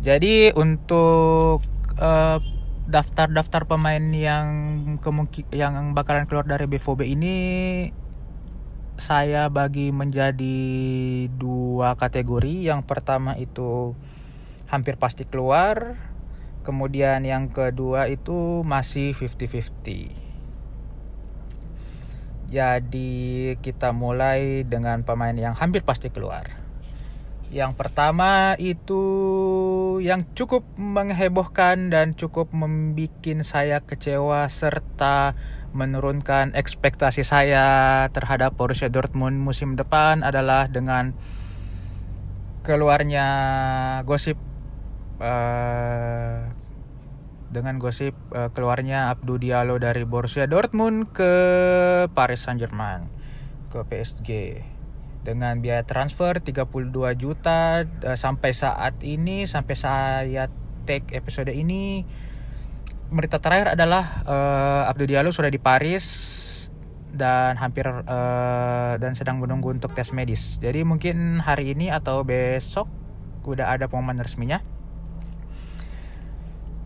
Jadi 0.00 0.54
untuk 0.54 1.60
uh, 1.98 2.38
daftar-daftar 2.84 3.64
pemain 3.64 4.04
yang 4.12 4.46
kemungkin 5.00 5.48
yang 5.50 5.96
bakalan 5.96 6.28
keluar 6.28 6.44
dari 6.44 6.68
BVB 6.68 7.00
ini 7.08 7.36
saya 8.94 9.50
bagi 9.50 9.90
menjadi 9.90 10.58
dua 11.34 11.98
kategori. 11.98 12.70
Yang 12.70 12.86
pertama 12.86 13.34
itu 13.36 13.98
hampir 14.70 14.96
pasti 14.96 15.26
keluar. 15.26 15.98
Kemudian 16.64 17.22
yang 17.28 17.52
kedua 17.52 18.08
itu 18.08 18.64
masih 18.64 19.12
50-50. 19.12 20.24
Jadi 22.48 23.12
kita 23.60 23.92
mulai 23.92 24.64
dengan 24.64 25.02
pemain 25.02 25.34
yang 25.34 25.52
hampir 25.52 25.84
pasti 25.84 26.08
keluar. 26.08 26.63
Yang 27.54 27.78
pertama 27.78 28.58
itu 28.58 28.98
yang 30.02 30.26
cukup 30.34 30.66
menghebohkan 30.74 31.86
dan 31.86 32.18
cukup 32.18 32.50
membuat 32.50 33.22
saya 33.46 33.78
kecewa 33.78 34.50
serta 34.50 35.38
menurunkan 35.70 36.58
ekspektasi 36.58 37.22
saya 37.22 38.02
terhadap 38.10 38.58
Borussia 38.58 38.90
Dortmund 38.90 39.38
musim 39.38 39.78
depan 39.78 40.26
adalah 40.26 40.66
dengan 40.66 41.14
keluarnya 42.66 43.26
gosip 44.02 44.34
uh, 45.22 46.50
dengan 47.54 47.78
gosip 47.78 48.18
uh, 48.34 48.50
keluarnya 48.50 49.14
Abdou 49.14 49.38
Diallo 49.38 49.78
dari 49.78 50.02
Borussia 50.02 50.50
Dortmund 50.50 51.14
ke 51.14 51.32
Paris 52.10 52.42
Saint-Germain 52.42 53.06
ke 53.70 53.78
PSG 53.86 54.30
dengan 55.24 55.56
biaya 55.58 55.82
transfer 55.88 56.36
32 56.36 56.92
juta 57.16 57.82
uh, 57.82 58.14
sampai 58.14 58.52
saat 58.52 59.00
ini 59.00 59.48
sampai 59.48 59.74
saya 59.74 60.52
take 60.84 61.16
episode 61.16 61.48
ini 61.48 62.04
berita 63.08 63.40
terakhir 63.40 63.72
adalah 63.72 64.04
uh, 64.28 64.82
Abdul 64.92 65.08
Diallo 65.08 65.32
sudah 65.32 65.48
di 65.48 65.56
Paris 65.56 66.04
dan 67.14 67.56
hampir 67.56 67.86
uh, 67.86 68.94
dan 68.98 69.14
sedang 69.14 69.38
menunggu 69.38 69.70
untuk 69.70 69.94
tes 69.94 70.10
medis. 70.10 70.58
Jadi 70.58 70.82
mungkin 70.82 71.38
hari 71.40 71.72
ini 71.72 71.88
atau 71.88 72.26
besok 72.26 72.90
udah 73.46 73.70
ada 73.70 73.86
pengumuman 73.86 74.18
resminya. 74.18 74.60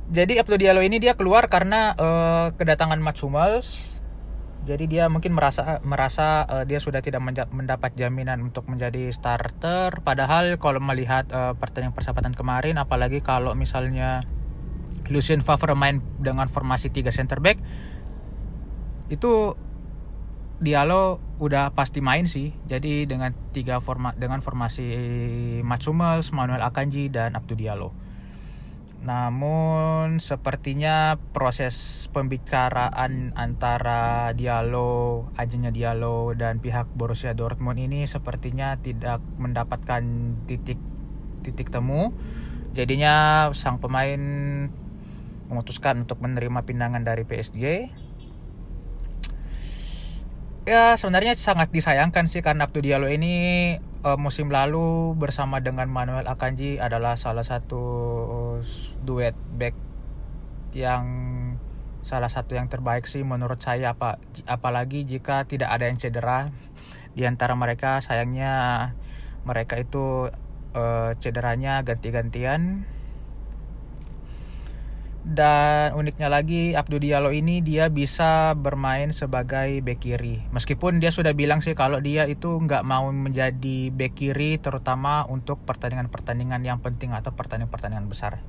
Jadi 0.09 0.41
Abdul 0.41 0.61
Diallo 0.61 0.81
ini 0.81 1.01
dia 1.01 1.17
keluar 1.17 1.49
karena 1.53 1.93
uh, 1.97 2.47
kedatangan 2.57 3.01
Mats 3.01 3.21
Hummels 3.21 3.98
jadi 4.69 4.85
dia 4.85 5.05
mungkin 5.09 5.33
merasa 5.33 5.81
merasa 5.81 6.45
uh, 6.45 6.65
dia 6.69 6.77
sudah 6.77 7.01
tidak 7.01 7.25
mendapat 7.49 7.97
jaminan 7.97 8.45
untuk 8.45 8.69
menjadi 8.69 9.09
starter 9.09 10.05
padahal 10.05 10.61
kalau 10.61 10.85
melihat 10.85 11.25
uh, 11.33 11.57
pertandingan 11.57 11.97
persahabatan 11.97 12.37
kemarin 12.37 12.77
apalagi 12.77 13.25
kalau 13.25 13.57
misalnya 13.57 14.21
Lucien 15.09 15.41
Favre 15.41 15.73
main 15.73 16.05
dengan 16.21 16.53
formasi 16.53 16.93
3 16.93 17.09
center 17.09 17.41
back 17.41 17.57
itu 19.09 19.57
Diallo 20.59 21.23
udah 21.39 21.71
pasti 21.71 22.03
main 22.03 22.27
sih. 22.27 22.51
Jadi 22.67 23.07
dengan 23.07 23.31
tiga 23.55 23.79
format 23.79 24.19
dengan 24.19 24.43
formasi 24.43 24.91
Mats 25.63 25.87
Hummels, 25.87 26.35
Manuel 26.35 26.67
Akanji 26.67 27.07
dan 27.15 27.39
Abdou 27.39 27.55
Diallo. 27.55 27.95
Namun 28.99 30.19
sepertinya 30.19 31.17
proses 31.31 32.07
pembicaraan 32.11 33.33
antara 33.39 34.35
Diallo, 34.35 35.31
ajennya 35.39 35.71
Diallo 35.71 36.35
dan 36.35 36.59
pihak 36.59 36.91
Borussia 36.99 37.33
Dortmund 37.33 37.79
ini 37.79 38.05
sepertinya 38.11 38.75
tidak 38.79 39.23
mendapatkan 39.39 40.03
titik 40.51 40.79
titik 41.47 41.71
temu. 41.71 42.11
Jadinya 42.75 43.49
sang 43.55 43.79
pemain 43.79 44.21
memutuskan 45.49 46.05
untuk 46.05 46.21
menerima 46.21 46.61
pinangan 46.69 47.03
dari 47.03 47.25
PSG 47.25 47.65
ya 50.69 51.01
sebenarnya 51.01 51.33
sangat 51.33 51.73
disayangkan 51.73 52.29
sih 52.29 52.45
karena 52.45 52.69
Abdou 52.69 52.85
Diallo 52.85 53.09
ini 53.09 53.73
uh, 54.05 54.19
musim 54.19 54.51
lalu 54.53 55.15
bersama 55.19 55.59
dengan 55.59 55.91
Manuel 55.91 56.27
Akanji 56.29 56.79
adalah 56.79 57.19
salah 57.19 57.47
satu 57.47 57.83
duet 59.03 59.35
back 59.57 59.75
yang 60.77 61.07
salah 62.07 62.31
satu 62.31 62.55
yang 62.55 62.71
terbaik 62.71 63.05
sih 63.05 63.27
menurut 63.27 63.59
saya 63.59 63.93
apa 63.93 64.23
apalagi 64.47 65.05
jika 65.05 65.45
tidak 65.49 65.73
ada 65.73 65.91
yang 65.91 65.99
cedera. 65.99 66.47
Di 67.19 67.27
antara 67.27 67.59
mereka 67.59 67.99
sayangnya 67.99 68.95
mereka 69.43 69.81
itu 69.81 70.31
uh, 70.77 71.11
cederanya 71.19 71.83
ganti-gantian 71.83 72.87
dan 75.29 75.93
uniknya 75.93 76.33
lagi 76.33 76.73
Abdou 76.73 76.97
Diallo 76.97 77.29
ini 77.37 77.61
dia 77.61 77.93
bisa 77.93 78.57
bermain 78.57 79.13
sebagai 79.13 79.85
back 79.85 80.01
kiri. 80.01 80.41
Meskipun 80.57 81.05
dia 81.05 81.13
sudah 81.13 81.37
bilang 81.37 81.61
sih 81.61 81.77
kalau 81.77 82.01
dia 82.01 82.25
itu 82.25 82.49
nggak 82.49 82.81
mau 82.81 83.13
menjadi 83.13 83.93
back 83.93 84.17
kiri 84.17 84.57
terutama 84.57 85.29
untuk 85.29 85.61
pertandingan-pertandingan 85.69 86.65
yang 86.65 86.81
penting 86.81 87.13
atau 87.13 87.37
pertandingan-pertandingan 87.37 88.09
besar. 88.09 88.41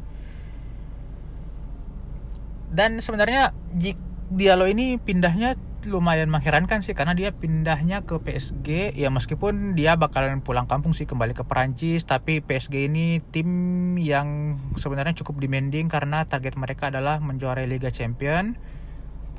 Dan 2.72 3.04
sebenarnya 3.04 3.52
Diallo 4.32 4.64
ini 4.64 4.96
pindahnya 4.96 5.60
lumayan 5.88 6.28
mengherankan 6.28 6.84
sih 6.84 6.92
karena 6.92 7.16
dia 7.16 7.32
pindahnya 7.32 8.04
ke 8.04 8.20
PSG 8.20 8.98
ya 9.00 9.08
meskipun 9.08 9.78
dia 9.80 9.96
bakalan 9.96 10.44
pulang 10.44 10.68
kampung 10.68 10.92
sih 10.92 11.08
kembali 11.08 11.32
ke 11.32 11.48
Perancis 11.48 12.04
tapi 12.04 12.44
PSG 12.44 12.92
ini 12.92 13.24
tim 13.32 13.48
yang 13.96 14.60
sebenarnya 14.76 15.16
cukup 15.24 15.40
demanding 15.40 15.88
karena 15.88 16.28
target 16.28 16.60
mereka 16.60 16.92
adalah 16.92 17.24
menjuarai 17.24 17.70
Liga 17.70 17.94
Champion. 17.94 18.60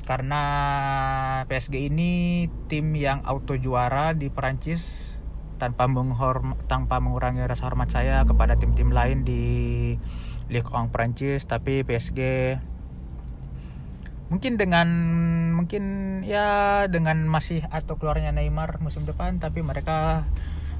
Karena 0.00 0.42
PSG 1.46 1.92
ini 1.92 2.46
tim 2.66 2.96
yang 2.96 3.20
auto 3.28 3.54
juara 3.54 4.16
di 4.16 4.32
Perancis 4.32 5.14
tanpa 5.60 5.86
menghorm 5.86 6.56
tanpa 6.66 6.98
mengurangi 6.98 7.44
rasa 7.44 7.68
hormat 7.68 7.92
saya 7.92 8.24
kepada 8.24 8.56
tim-tim 8.56 8.90
lain 8.90 9.22
di 9.22 9.44
Ligue 10.48 10.66
1 10.66 10.88
Perancis. 10.90 11.44
Tapi 11.46 11.84
PSG 11.84 12.18
mungkin 14.30 14.54
dengan 14.54 14.88
mungkin 15.58 15.84
ya 16.22 16.86
dengan 16.86 17.26
masih 17.26 17.66
atau 17.68 17.98
keluarnya 17.98 18.30
Neymar 18.30 18.78
musim 18.78 19.02
depan 19.02 19.42
tapi 19.42 19.60
mereka 19.60 20.24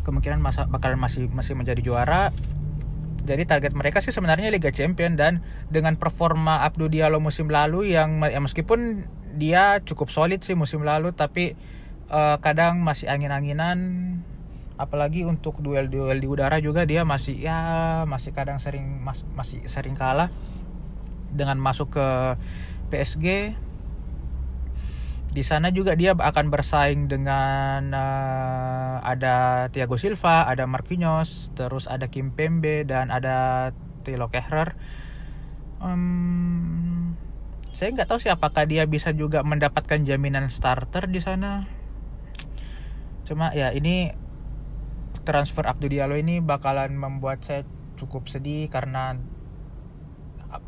kemungkinan 0.07 0.41
masa 0.41 0.71
bakalan 0.71 0.97
masih 0.97 1.29
masih 1.29 1.59
menjadi 1.59 1.83
juara. 1.85 2.33
Jadi 3.21 3.45
target 3.45 3.77
mereka 3.77 4.01
sih 4.01 4.15
sebenarnya 4.15 4.49
Liga 4.49 4.73
Champion 4.73 5.13
dan 5.15 5.45
dengan 5.69 6.01
performa 6.01 6.65
Abdou 6.65 6.89
Diallo 6.89 7.21
musim 7.21 7.53
lalu 7.53 7.93
yang 7.93 8.25
ya 8.25 8.41
meskipun 8.41 9.05
dia 9.37 9.85
cukup 9.85 10.09
solid 10.09 10.41
sih 10.41 10.57
musim 10.57 10.83
lalu 10.83 11.13
tapi 11.13 11.53
uh, 12.09 12.41
kadang 12.41 12.81
masih 12.81 13.11
angin-anginan. 13.11 13.79
Apalagi 14.81 15.29
untuk 15.29 15.61
duel-duel 15.61 16.17
di 16.17 16.25
udara 16.25 16.57
juga 16.57 16.89
dia 16.89 17.05
masih 17.05 17.37
ya 17.37 17.61
masih 18.09 18.33
kadang 18.33 18.57
sering 18.57 19.05
mas, 19.05 19.29
masih 19.37 19.61
sering 19.69 19.93
kalah. 19.93 20.33
Dengan 21.31 21.61
masuk 21.61 21.95
ke 21.95 22.07
PSG 22.91 23.57
di 25.31 25.47
sana 25.47 25.71
juga 25.71 25.95
dia 25.95 26.11
akan 26.11 26.51
bersaing 26.51 27.07
dengan 27.07 27.95
uh, 27.95 28.99
ada 29.07 29.67
Thiago 29.71 29.95
Silva, 29.95 30.51
ada 30.51 30.67
Marquinhos, 30.67 31.55
terus 31.55 31.87
ada 31.87 32.11
Kim 32.11 32.35
Pembe 32.35 32.83
dan 32.83 33.15
ada 33.15 33.71
Thilo 34.03 34.27
Kehrer. 34.27 34.75
Um, 35.79 37.15
saya 37.71 37.95
nggak 37.95 38.11
tahu 38.11 38.19
sih 38.19 38.35
apakah 38.35 38.67
dia 38.67 38.83
bisa 38.91 39.15
juga 39.15 39.47
mendapatkan 39.47 40.03
jaminan 40.03 40.51
starter 40.51 41.07
di 41.07 41.23
sana. 41.23 41.71
Cuma 43.23 43.55
ya 43.55 43.71
ini 43.71 44.11
transfer 45.23 45.63
Abdou 45.63 45.87
Diallo 45.87 46.19
ini 46.19 46.43
bakalan 46.43 46.91
membuat 46.99 47.47
saya 47.47 47.63
cukup 47.95 48.27
sedih 48.27 48.67
karena 48.67 49.15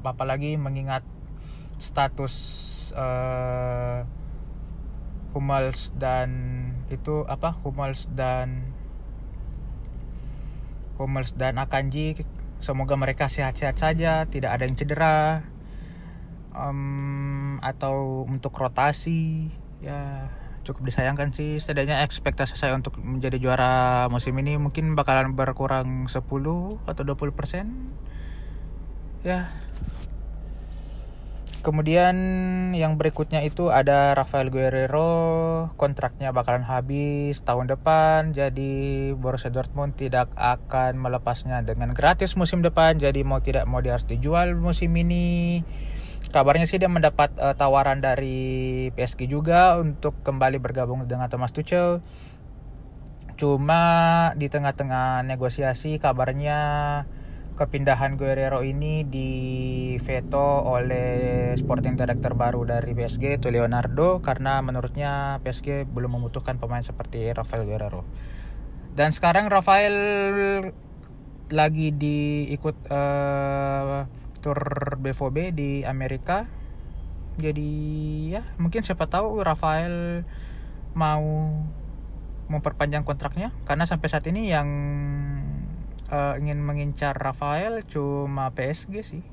apalagi 0.07 0.55
mengingat 0.55 1.03
status 1.83 2.35
uh, 2.95 4.07
Hummels 5.35 5.91
dan 5.99 6.31
itu 6.93 7.27
apa? 7.27 7.59
Hummels 7.67 8.07
dan 8.15 8.71
Hummels 11.01 11.35
dan 11.35 11.59
Akanji 11.59 12.23
semoga 12.63 12.95
mereka 12.95 13.27
sehat-sehat 13.27 13.75
saja 13.75 14.23
tidak 14.31 14.55
ada 14.55 14.63
yang 14.63 14.79
cedera 14.79 15.43
um, 16.55 17.59
atau 17.59 18.23
untuk 18.29 18.55
rotasi 18.55 19.51
ya 19.83 20.31
cukup 20.63 20.87
disayangkan 20.87 21.35
sih. 21.35 21.59
Setidaknya 21.59 22.07
ekspektasi 22.07 22.55
saya 22.55 22.79
untuk 22.79 23.03
menjadi 23.03 23.41
juara 23.43 24.07
musim 24.13 24.39
ini 24.39 24.55
mungkin 24.61 24.95
bakalan 24.95 25.35
berkurang 25.35 26.07
10 26.07 26.23
atau 26.87 27.03
20 27.03 27.35
persen. 27.35 27.91
Ya 29.27 29.51
Kemudian 31.63 32.17
yang 32.75 32.99
berikutnya 32.99 33.47
itu 33.47 33.71
ada 33.71 34.19
Rafael 34.19 34.51
Guerrero, 34.51 35.71
kontraknya 35.79 36.35
bakalan 36.35 36.67
habis 36.67 37.39
tahun 37.47 37.71
depan, 37.71 38.35
jadi 38.35 39.15
Borussia 39.15 39.47
Dortmund 39.47 39.95
tidak 39.95 40.35
akan 40.35 40.99
melepasnya 40.99 41.63
dengan 41.63 41.95
gratis 41.95 42.35
musim 42.35 42.67
depan, 42.67 42.99
jadi 42.99 43.23
mau 43.23 43.39
tidak 43.39 43.71
mau 43.71 43.79
dia 43.79 43.95
harus 43.95 44.11
dijual 44.11 44.59
musim 44.59 44.91
ini. 44.99 45.63
Kabarnya 46.35 46.67
sih 46.67 46.83
dia 46.83 46.91
mendapat 46.91 47.31
uh, 47.39 47.55
tawaran 47.55 48.03
dari 48.03 48.91
PSG 48.99 49.31
juga 49.31 49.79
untuk 49.79 50.19
kembali 50.27 50.59
bergabung 50.59 51.07
dengan 51.07 51.31
Thomas 51.31 51.55
Tuchel. 51.55 52.03
Cuma 53.39 53.83
di 54.35 54.51
tengah-tengah 54.51 55.23
negosiasi 55.23 56.03
kabarnya 56.03 56.59
kepindahan 57.63 58.19
Guerrero 58.19 58.67
ini 58.67 59.07
di 59.07 59.31
veto 60.03 60.67
oleh 60.67 61.55
sporting 61.55 61.95
director 61.95 62.35
baru 62.35 62.67
dari 62.67 62.91
PSG 62.91 63.39
itu 63.39 63.55
Leonardo 63.55 64.19
karena 64.19 64.59
menurutnya 64.59 65.39
PSG 65.47 65.87
belum 65.87 66.19
membutuhkan 66.19 66.59
pemain 66.59 66.83
seperti 66.83 67.31
Rafael 67.31 67.63
Guerrero. 67.63 68.03
Dan 68.99 69.15
sekarang 69.15 69.47
Rafael 69.47 69.95
lagi 71.55 71.95
diikut 71.95 72.75
uh, 72.91 74.11
tour 74.43 74.61
BVB 74.99 75.55
di 75.55 75.71
Amerika. 75.87 76.51
Jadi 77.39 77.71
ya 78.35 78.43
mungkin 78.59 78.83
siapa 78.83 79.07
tahu 79.07 79.39
Rafael 79.39 80.27
mau 80.99 81.55
memperpanjang 82.51 83.07
kontraknya 83.07 83.55
karena 83.65 83.87
sampai 83.87 84.09
saat 84.11 84.27
ini 84.27 84.51
yang 84.51 84.69
uh, 86.13 86.37
ingin 86.37 86.61
mengincar 86.61 87.17
Rafael 87.17 87.81
cuma 87.89 88.53
PSG 88.53 88.95
sih. 89.01 89.25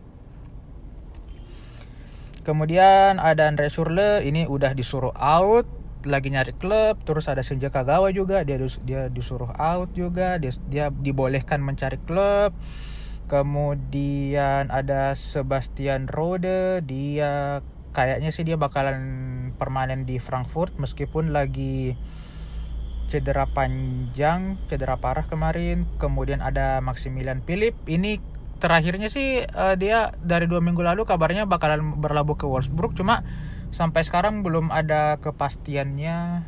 Kemudian 2.47 3.19
ada 3.19 3.51
Andre 3.51 3.67
Surle 3.67 4.23
ini 4.23 4.47
udah 4.47 4.71
disuruh 4.71 5.13
out 5.13 5.67
lagi 6.07 6.31
nyari 6.31 6.55
klub 6.55 7.03
terus 7.03 7.27
ada 7.27 7.43
Senja 7.43 7.67
Kagawa 7.67 8.15
juga 8.15 8.47
dia 8.47 8.55
dia 8.87 9.11
disuruh 9.11 9.51
out 9.59 9.91
juga 9.91 10.39
dia 10.39 10.55
dia 10.71 10.87
dibolehkan 10.87 11.59
mencari 11.59 11.99
klub 12.07 12.55
kemudian 13.27 14.71
ada 14.71 15.11
Sebastian 15.11 16.07
Rode 16.07 16.79
dia 16.87 17.59
kayaknya 17.91 18.31
sih 18.31 18.47
dia 18.47 18.55
bakalan 18.55 19.51
permanen 19.59 20.07
di 20.07 20.23
Frankfurt 20.23 20.79
meskipun 20.79 21.35
lagi 21.35 21.99
cedera 23.09 23.49
panjang, 23.49 24.61
cedera 24.69 24.95
parah 25.01 25.25
kemarin. 25.25 25.89
Kemudian 25.97 26.39
ada 26.39 26.79
Maximilian 26.79 27.41
Philip. 27.41 27.73
Ini 27.89 28.21
terakhirnya 28.61 29.09
sih 29.09 29.43
uh, 29.43 29.73
dia 29.75 30.13
dari 30.21 30.45
dua 30.45 30.61
minggu 30.61 30.79
lalu 30.85 31.03
kabarnya 31.09 31.49
bakalan 31.49 31.97
berlabuh 31.97 32.37
ke 32.37 32.45
Wolfsburg. 32.45 32.93
Cuma 32.93 33.25
sampai 33.73 34.05
sekarang 34.05 34.45
belum 34.45 34.69
ada 34.69 35.17
kepastiannya. 35.17 36.45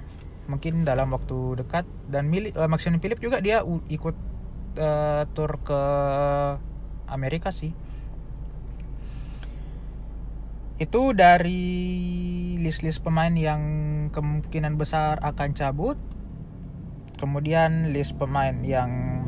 Mungkin 0.47 0.85
dalam 0.85 1.09
waktu 1.11 1.65
dekat. 1.65 1.89
Dan 2.05 2.29
uh, 2.29 2.69
Maximilian 2.69 3.01
Philip 3.01 3.19
juga 3.19 3.41
dia 3.41 3.65
ikut 3.65 4.15
uh, 4.77 5.25
tour 5.33 5.57
ke 5.65 5.81
Amerika 7.09 7.49
sih. 7.49 7.73
itu 10.81 11.13
dari 11.13 11.61
list-list 12.57 13.05
pemain 13.05 13.29
yang 13.29 13.61
kemungkinan 14.09 14.81
besar 14.81 15.21
akan 15.21 15.53
cabut 15.53 15.93
kemudian 17.21 17.93
list 17.93 18.17
pemain 18.17 18.57
yang 18.65 19.21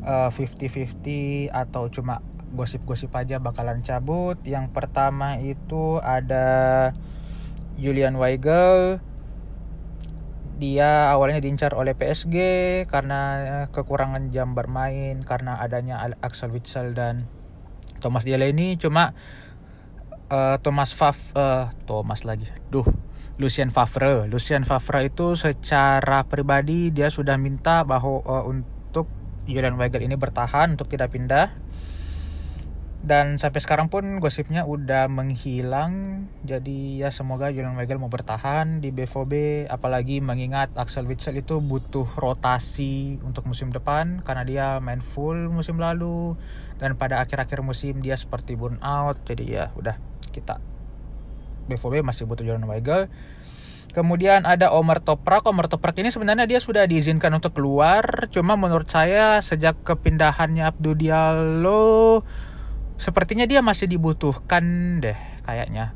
uh, 0.00 0.32
50-50 0.32 1.52
atau 1.52 1.92
cuma 1.92 2.24
gosip-gosip 2.56 3.12
aja 3.12 3.36
bakalan 3.36 3.84
cabut. 3.84 4.40
Yang 4.48 4.72
pertama 4.72 5.36
itu 5.36 6.00
ada 6.00 6.90
Julian 7.76 8.16
Weigel. 8.16 9.04
Dia 10.54 11.10
awalnya 11.10 11.42
diincar 11.42 11.74
oleh 11.76 11.92
PSG 11.92 12.36
karena 12.88 13.20
kekurangan 13.74 14.30
jam 14.30 14.54
bermain 14.54 15.20
karena 15.26 15.58
adanya 15.58 16.00
Axel 16.22 16.54
Witsel 16.54 16.94
dan 16.96 17.26
Thomas 17.98 18.22
Delaney. 18.22 18.78
Cuma 18.78 19.12
uh, 20.30 20.56
Thomas 20.60 20.92
Fav 20.94 21.16
uh, 21.34 21.72
Thomas 21.88 22.22
lagi. 22.22 22.48
Duh 22.70 22.86
Lucien 23.36 23.68
Favre. 23.72 24.30
Lucien 24.30 24.62
Favre 24.62 25.10
itu 25.10 25.34
secara 25.34 26.22
pribadi 26.22 26.94
dia 26.94 27.10
sudah 27.10 27.34
minta 27.34 27.82
bahwa 27.82 28.22
uh, 28.22 28.44
untuk 28.46 29.10
Julian 29.44 29.76
Weigel 29.76 30.06
ini 30.06 30.16
bertahan 30.16 30.78
untuk 30.78 30.88
tidak 30.88 31.12
pindah 31.12 31.63
dan 33.04 33.36
sampai 33.36 33.60
sekarang 33.60 33.92
pun 33.92 34.16
gosipnya 34.16 34.64
udah 34.64 35.12
menghilang. 35.12 36.24
Jadi 36.40 37.04
ya 37.04 37.12
semoga 37.12 37.52
Julian 37.52 37.76
Weigel 37.76 38.00
mau 38.00 38.08
bertahan 38.08 38.80
di 38.80 38.88
BVB 38.96 39.68
apalagi 39.68 40.24
mengingat 40.24 40.72
Axel 40.72 41.04
Witsel 41.04 41.36
itu 41.44 41.60
butuh 41.60 42.08
rotasi 42.16 43.20
untuk 43.20 43.44
musim 43.44 43.68
depan. 43.76 44.24
Karena 44.24 44.42
dia 44.48 44.66
main 44.80 45.04
full 45.04 45.52
musim 45.52 45.76
lalu. 45.76 46.32
Dan 46.80 46.96
pada 46.96 47.20
akhir-akhir 47.20 47.60
musim 47.60 48.00
dia 48.00 48.16
seperti 48.16 48.56
burn 48.56 48.80
out. 48.80 49.20
Jadi 49.28 49.52
ya 49.52 49.68
udah 49.76 50.00
kita 50.32 50.56
BVB 51.68 52.00
masih 52.00 52.24
butuh 52.24 52.40
Julian 52.40 52.64
Weigel. 52.64 53.12
Kemudian 53.92 54.48
ada 54.48 54.72
Omar 54.72 55.04
Toprak. 55.04 55.44
Omar 55.44 55.68
Toprak 55.68 55.92
ini 56.00 56.08
sebenarnya 56.08 56.48
dia 56.48 56.56
sudah 56.56 56.88
diizinkan 56.88 57.36
untuk 57.36 57.52
keluar. 57.52 58.32
Cuma 58.32 58.56
menurut 58.56 58.88
saya 58.88 59.44
sejak 59.44 59.84
kepindahannya 59.84 60.64
Abdul 60.64 60.96
Diallo 60.96 62.24
sepertinya 62.96 63.44
dia 63.44 63.60
masih 63.60 63.90
dibutuhkan 63.90 64.64
deh 65.02 65.18
kayaknya. 65.44 65.94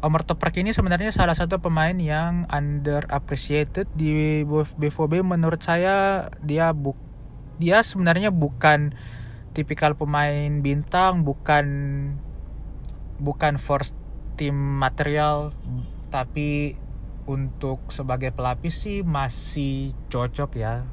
Omar 0.00 0.24
Toprak 0.24 0.56
ini 0.56 0.72
sebenarnya 0.72 1.12
salah 1.12 1.36
satu 1.36 1.60
pemain 1.60 1.92
yang 1.92 2.48
under 2.48 3.04
appreciated 3.12 3.84
di 3.92 4.40
BVB 4.48 5.20
menurut 5.20 5.60
saya 5.60 6.28
dia 6.40 6.72
bu 6.72 6.96
dia 7.60 7.84
sebenarnya 7.84 8.32
bukan 8.32 8.96
tipikal 9.52 9.92
pemain 9.92 10.64
bintang 10.64 11.20
bukan 11.20 11.66
bukan 13.20 13.60
first 13.60 13.92
team 14.40 14.56
material 14.56 15.52
tapi 16.08 16.80
untuk 17.28 17.92
sebagai 17.92 18.32
pelapis 18.32 18.88
sih 18.88 19.04
masih 19.04 19.92
cocok 20.08 20.50
ya 20.56 20.88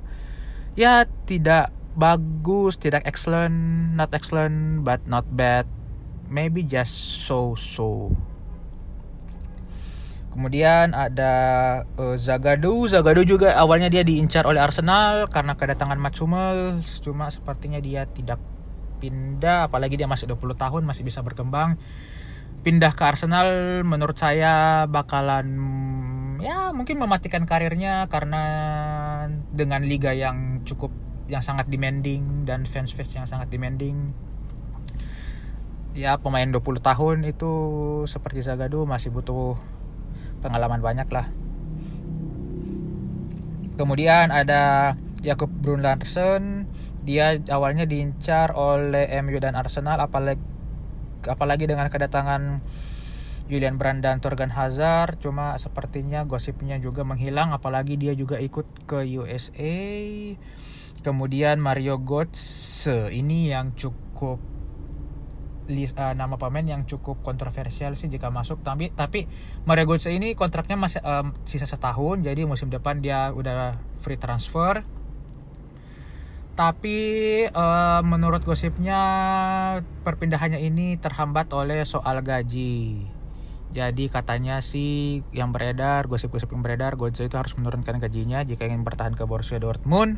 ya 0.75 1.07
tidak 1.23 1.71
bagus, 1.97 2.77
tidak 2.77 3.01
excellent, 3.09 3.57
not 3.97 4.13
excellent, 4.13 4.85
but 4.85 5.01
not 5.09 5.25
bad. 5.33 5.65
Maybe 6.29 6.61
just 6.61 7.25
so-so. 7.25 8.13
Kemudian 10.29 10.93
ada 10.93 11.33
uh, 11.97 12.13
Zagadu. 12.13 12.85
Zagadu 12.85 13.25
juga 13.25 13.57
awalnya 13.57 13.89
dia 13.89 14.05
diincar 14.05 14.45
oleh 14.45 14.61
Arsenal 14.61 15.25
karena 15.33 15.57
kedatangan 15.57 15.97
Mats. 15.97 16.21
Cuma 17.01 17.25
sepertinya 17.33 17.81
dia 17.81 18.05
tidak 18.05 18.37
pindah. 19.01 19.65
Apalagi 19.65 19.97
dia 19.97 20.05
masih 20.05 20.29
20 20.29 20.53
tahun, 20.53 20.85
masih 20.85 21.01
bisa 21.01 21.25
berkembang. 21.25 21.81
Pindah 22.61 22.93
ke 22.93 23.01
Arsenal 23.01 23.81
menurut 23.81 24.13
saya 24.21 24.85
bakalan 24.85 25.49
ya 26.37 26.69
mungkin 26.69 27.01
mematikan 27.01 27.49
karirnya 27.49 28.05
karena 28.13 28.43
dengan 29.49 29.81
liga 29.81 30.13
yang 30.13 30.61
cukup 30.61 30.93
yang 31.27 31.43
sangat 31.43 31.67
demanding 31.67 32.47
dan 32.47 32.63
fans-fans 32.63 33.11
yang 33.11 33.27
sangat 33.27 33.51
demanding. 33.51 34.15
Ya 35.91 36.15
pemain 36.15 36.47
20 36.47 36.79
tahun 36.79 37.17
itu 37.27 37.51
seperti 38.07 38.45
Zagadu 38.45 38.87
masih 38.87 39.11
butuh 39.11 39.59
pengalaman 40.39 40.79
banyak 40.79 41.09
lah. 41.11 41.27
Kemudian 43.77 44.33
ada 44.33 44.95
Jakob 45.21 45.51
Brun 45.51 45.85
Larsen 45.85 46.65
dia 47.07 47.39
awalnya 47.53 47.87
diincar 47.87 48.51
oleh 48.51 49.07
MU 49.23 49.39
dan 49.39 49.55
Arsenal 49.55 50.01
apalagi 50.03 50.41
apalagi 51.23 51.65
dengan 51.67 51.87
kedatangan 51.87 52.61
Julian 53.47 53.79
Brand 53.79 54.03
dan 54.03 54.19
Torgan 54.19 54.51
Hazard. 54.51 55.23
Cuma 55.23 55.55
sepertinya 55.57 56.27
gosipnya 56.27 56.77
juga 56.77 57.07
menghilang 57.07 57.55
apalagi 57.55 57.95
dia 57.95 58.13
juga 58.13 58.37
ikut 58.37 58.85
ke 58.85 59.07
USA 59.17 59.75
Kemudian 61.05 61.61
Mario 61.61 62.01
Götze 62.01 63.13
ini 63.13 63.53
yang 63.53 63.77
cukup 63.77 64.41
list, 65.67 65.99
uh, 65.99 66.15
nama 66.15 66.39
pemain 66.39 66.63
yang 66.63 66.87
cukup 66.87 67.21
kontroversial 67.21 67.93
sih 67.93 68.07
jika 68.07 68.31
masuk. 68.31 68.63
Tapi 68.63 68.95
tapi 68.95 69.27
Mario 69.67 69.85
Götze 69.85 70.09
ini 70.09 70.33
kontraknya 70.33 70.79
masih 70.79 71.03
um, 71.03 71.35
sisa 71.43 71.67
setahun 71.67 72.23
jadi 72.23 72.47
musim 72.47 72.71
depan 72.71 73.03
dia 73.03 73.29
udah 73.35 73.77
free 74.01 74.17
transfer. 74.17 74.81
Tapi 76.57 76.97
uh, 77.53 78.01
menurut 78.01 78.41
gosipnya 78.41 78.97
perpindahannya 80.01 80.57
ini 80.57 80.97
terhambat 80.97 81.53
oleh 81.53 81.85
soal 81.85 82.25
gaji. 82.25 83.05
Jadi 83.77 84.09
katanya 84.09 84.63
sih 84.63 85.21
yang 85.35 85.53
beredar 85.53 86.09
gosip-gosip 86.09 86.49
yang 86.49 86.65
beredar 86.65 86.97
Götze 86.97 87.29
itu 87.29 87.37
harus 87.37 87.53
menurunkan 87.59 88.01
gajinya 88.01 88.41
jika 88.41 88.65
ingin 88.65 88.81
bertahan 88.81 89.13
ke 89.13 89.27
Borussia 89.27 89.61
Dortmund 89.61 90.17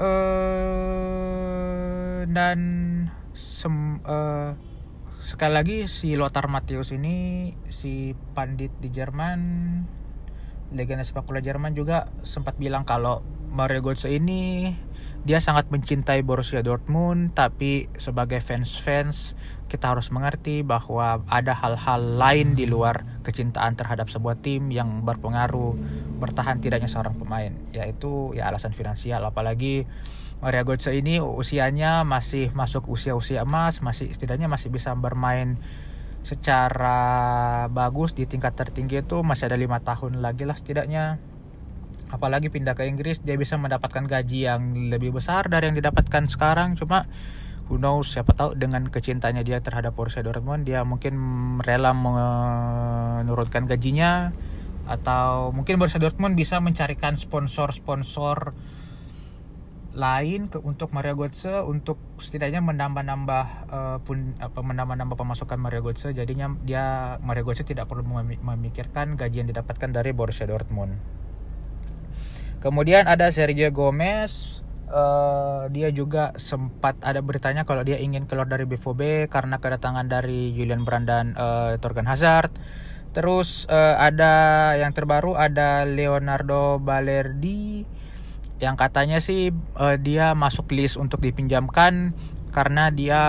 uh, 0.00 1.20
dan 2.26 2.58
sem, 3.36 4.00
uh, 4.02 4.56
sekali 5.20 5.52
lagi 5.54 5.76
si 5.86 6.16
Lothar 6.16 6.48
Matthäus 6.48 6.90
ini 6.96 7.52
si 7.68 8.16
pandit 8.34 8.72
di 8.80 8.88
Jerman 8.90 9.40
legenda 10.72 11.02
sepak 11.02 11.26
bola 11.26 11.42
Jerman 11.42 11.74
juga 11.74 12.08
sempat 12.22 12.56
bilang 12.56 12.86
kalau 12.86 13.22
Mario 13.50 13.82
Götze 13.82 14.06
ini 14.14 14.72
dia 15.20 15.36
sangat 15.42 15.68
mencintai 15.68 16.24
Borussia 16.24 16.64
Dortmund 16.64 17.36
tapi 17.36 17.92
sebagai 18.00 18.40
fans-fans 18.40 19.36
kita 19.68 19.92
harus 19.92 20.08
mengerti 20.08 20.64
bahwa 20.64 21.20
ada 21.28 21.52
hal-hal 21.52 22.16
lain 22.16 22.56
di 22.56 22.64
luar 22.64 23.20
kecintaan 23.26 23.76
terhadap 23.76 24.08
sebuah 24.08 24.40
tim 24.40 24.72
yang 24.72 25.04
berpengaruh 25.04 25.76
bertahan 26.16 26.62
tidaknya 26.62 26.88
seorang 26.88 27.18
pemain 27.18 27.52
yaitu 27.74 28.32
ya 28.32 28.48
alasan 28.48 28.72
finansial. 28.72 29.20
Apalagi 29.26 29.84
Mario 30.40 30.64
Götze 30.64 30.96
ini 30.96 31.20
usianya 31.20 32.00
masih 32.06 32.48
masuk 32.56 32.88
usia-usia 32.88 33.44
emas 33.44 33.84
masih 33.84 34.08
setidaknya 34.08 34.48
masih 34.48 34.72
bisa 34.72 34.96
bermain 34.96 35.60
secara 36.20 37.68
bagus 37.72 38.12
di 38.12 38.24
tingkat 38.24 38.52
tertinggi 38.56 39.00
itu 39.00 39.20
masih 39.24 39.48
ada 39.52 39.56
lima 39.56 39.80
tahun 39.80 40.20
lagi 40.20 40.44
lah 40.44 40.56
setidaknya 40.56 41.20
apalagi 42.10 42.50
pindah 42.50 42.74
ke 42.74 42.84
Inggris 42.86 43.22
dia 43.22 43.38
bisa 43.38 43.54
mendapatkan 43.56 44.04
gaji 44.04 44.50
yang 44.50 44.90
lebih 44.90 45.14
besar 45.14 45.46
dari 45.46 45.70
yang 45.70 45.78
didapatkan 45.78 46.26
sekarang. 46.26 46.74
Cuma 46.74 47.06
who 47.70 47.78
knows 47.78 48.10
siapa 48.10 48.34
tahu 48.34 48.58
dengan 48.58 48.90
kecintanya 48.90 49.46
dia 49.46 49.62
terhadap 49.62 49.94
Borussia 49.94 50.26
Dortmund 50.26 50.66
dia 50.66 50.82
mungkin 50.82 51.14
rela 51.62 51.94
menurunkan 51.94 53.70
gajinya. 53.70 54.34
Atau 54.90 55.54
mungkin 55.54 55.78
Borussia 55.78 56.02
Dortmund 56.02 56.34
bisa 56.34 56.58
mencarikan 56.58 57.14
sponsor-sponsor 57.14 58.58
lain 59.90 60.46
ke 60.46 60.58
untuk 60.62 60.94
Mario 60.94 61.18
Götze 61.18 61.66
untuk 61.66 61.98
setidaknya 62.22 62.62
menambah-nambah 62.62 63.46
uh, 63.70 63.98
pun 64.02 64.38
apa 64.38 64.62
menambah-nambah 64.62 65.18
pemasukan 65.18 65.58
Mario 65.58 65.82
Götze. 65.82 66.14
Jadinya 66.14 66.50
dia 66.62 67.18
Mario 67.22 67.42
Götze 67.46 67.66
tidak 67.66 67.90
perlu 67.90 68.06
memikirkan 68.38 69.18
gaji 69.18 69.42
yang 69.42 69.50
didapatkan 69.50 69.90
dari 69.90 70.14
Borussia 70.14 70.46
Dortmund. 70.46 70.94
Kemudian 72.60 73.08
ada 73.08 73.32
Sergio 73.32 73.72
Gomez, 73.72 74.60
uh, 74.92 75.64
dia 75.72 75.88
juga 75.88 76.36
sempat 76.36 77.00
ada 77.00 77.24
beritanya 77.24 77.64
kalau 77.64 77.80
dia 77.80 77.96
ingin 77.96 78.28
keluar 78.28 78.44
dari 78.44 78.68
BVB 78.68 79.32
karena 79.32 79.56
kedatangan 79.56 80.04
dari 80.12 80.52
Julian 80.52 80.84
Brand 80.84 81.08
dan 81.08 81.32
uh, 81.40 81.80
Torgan 81.80 82.04
Hazard. 82.04 82.52
Terus 83.16 83.64
uh, 83.72 83.96
ada 83.96 84.76
yang 84.76 84.92
terbaru 84.92 85.34
ada 85.40 85.88
Leonardo 85.88 86.78
Balerdi 86.78 87.82
yang 88.60 88.76
katanya 88.76 89.24
sih 89.24 89.50
uh, 89.80 89.96
dia 89.96 90.36
masuk 90.36 90.68
list 90.76 91.00
untuk 91.00 91.24
dipinjamkan 91.24 92.12
karena 92.52 92.92
dia 92.92 93.22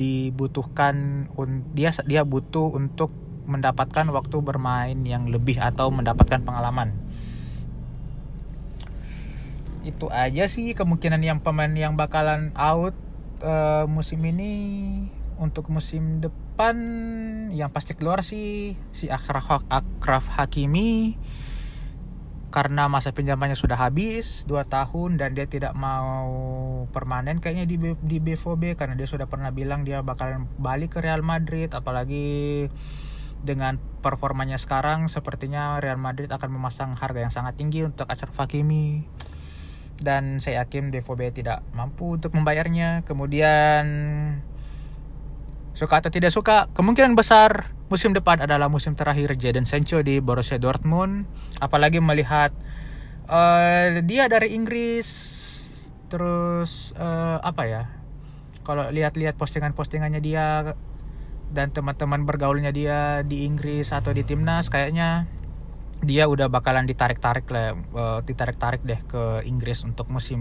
dibutuhkan 0.00 1.28
dia 1.76 1.92
dia 2.08 2.24
butuh 2.24 2.72
untuk 2.72 3.12
mendapatkan 3.44 4.08
waktu 4.08 4.36
bermain 4.40 4.96
yang 5.04 5.28
lebih 5.28 5.60
atau 5.60 5.92
mendapatkan 5.92 6.40
pengalaman 6.40 6.96
itu 9.80 10.12
aja 10.12 10.44
sih 10.44 10.76
kemungkinan 10.76 11.20
yang 11.24 11.38
pemain 11.40 11.72
yang 11.72 11.96
bakalan 11.96 12.52
out 12.56 12.92
uh, 13.40 13.84
musim 13.88 14.20
ini. 14.24 14.52
Untuk 15.40 15.72
musim 15.72 16.20
depan 16.20 16.76
yang 17.56 17.72
pasti 17.72 17.96
keluar 17.96 18.20
sih 18.20 18.76
si 18.92 19.08
Akraf, 19.08 19.64
Akraf 19.72 20.28
Hakimi. 20.36 21.16
Karena 22.50 22.90
masa 22.90 23.14
pinjamannya 23.14 23.56
sudah 23.56 23.78
habis 23.78 24.44
2 24.44 24.66
tahun 24.66 25.16
dan 25.16 25.38
dia 25.38 25.46
tidak 25.46 25.72
mau 25.72 26.28
permanen 26.90 27.38
kayaknya 27.38 27.64
di 27.64 27.78
di 28.02 28.18
BVB 28.18 28.74
karena 28.74 28.98
dia 28.98 29.06
sudah 29.06 29.30
pernah 29.30 29.54
bilang 29.54 29.86
dia 29.86 30.02
bakalan 30.02 30.44
balik 30.60 30.98
ke 30.98 31.08
Real 31.08 31.24
Madrid. 31.24 31.72
Apalagi 31.72 32.68
dengan 33.40 33.80
performanya 34.04 34.60
sekarang 34.60 35.08
sepertinya 35.08 35.80
Real 35.80 35.96
Madrid 35.96 36.28
akan 36.28 36.52
memasang 36.52 36.92
harga 37.00 37.24
yang 37.24 37.32
sangat 37.32 37.56
tinggi 37.56 37.80
untuk 37.80 38.04
Achraf 38.12 38.36
Hakimi 38.36 39.08
dan 40.00 40.42
saya 40.42 40.64
yakin 40.64 40.90
BVB 40.90 41.44
tidak 41.44 41.64
mampu 41.76 42.16
untuk 42.16 42.32
membayarnya. 42.34 43.04
Kemudian 43.04 43.84
suka 45.76 46.02
atau 46.02 46.10
tidak 46.12 46.34
suka 46.34 46.68
kemungkinan 46.74 47.14
besar 47.16 47.72
musim 47.88 48.12
depan 48.12 48.42
adalah 48.44 48.68
musim 48.68 48.92
terakhir 48.98 49.38
Jadon 49.38 49.64
Sancho 49.64 50.00
di 50.00 50.18
Borussia 50.18 50.58
Dortmund. 50.58 51.28
Apalagi 51.62 52.02
melihat 52.02 52.50
uh, 53.30 54.00
dia 54.02 54.26
dari 54.26 54.52
Inggris 54.56 55.08
terus 56.10 56.90
uh, 56.98 57.38
apa 57.38 57.62
ya 57.70 57.82
kalau 58.66 58.90
lihat-lihat 58.90 59.38
postingan-postingannya 59.38 60.18
dia 60.18 60.74
dan 61.50 61.74
teman-teman 61.74 62.22
bergaulnya 62.26 62.70
dia 62.70 63.22
di 63.26 63.46
Inggris 63.46 63.90
atau 63.90 64.14
di 64.14 64.22
timnas 64.22 64.70
kayaknya 64.70 65.26
dia 66.00 66.24
udah 66.24 66.48
bakalan 66.48 66.88
ditarik-tarik 66.88 67.44
lah 67.52 67.76
uh, 67.92 68.18
ditarik-tarik 68.24 68.80
deh 68.84 69.00
ke 69.04 69.44
Inggris 69.44 69.84
untuk 69.84 70.08
musim 70.08 70.40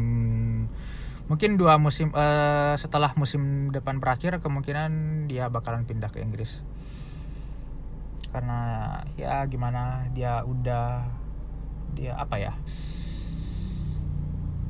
mungkin 1.27 1.59
dua 1.59 1.75
musim 1.77 2.09
uh, 2.15 2.73
setelah 2.79 3.13
musim 3.19 3.69
depan 3.69 3.99
berakhir 3.99 4.39
kemungkinan 4.39 5.25
dia 5.27 5.51
bakalan 5.51 5.83
pindah 5.83 6.09
ke 6.09 6.23
Inggris. 6.23 6.63
Karena 8.29 8.59
ya 9.17 9.43
gimana 9.49 10.07
dia 10.15 10.45
udah 10.45 11.03
dia 11.97 12.13
apa 12.15 12.37
ya 12.37 12.53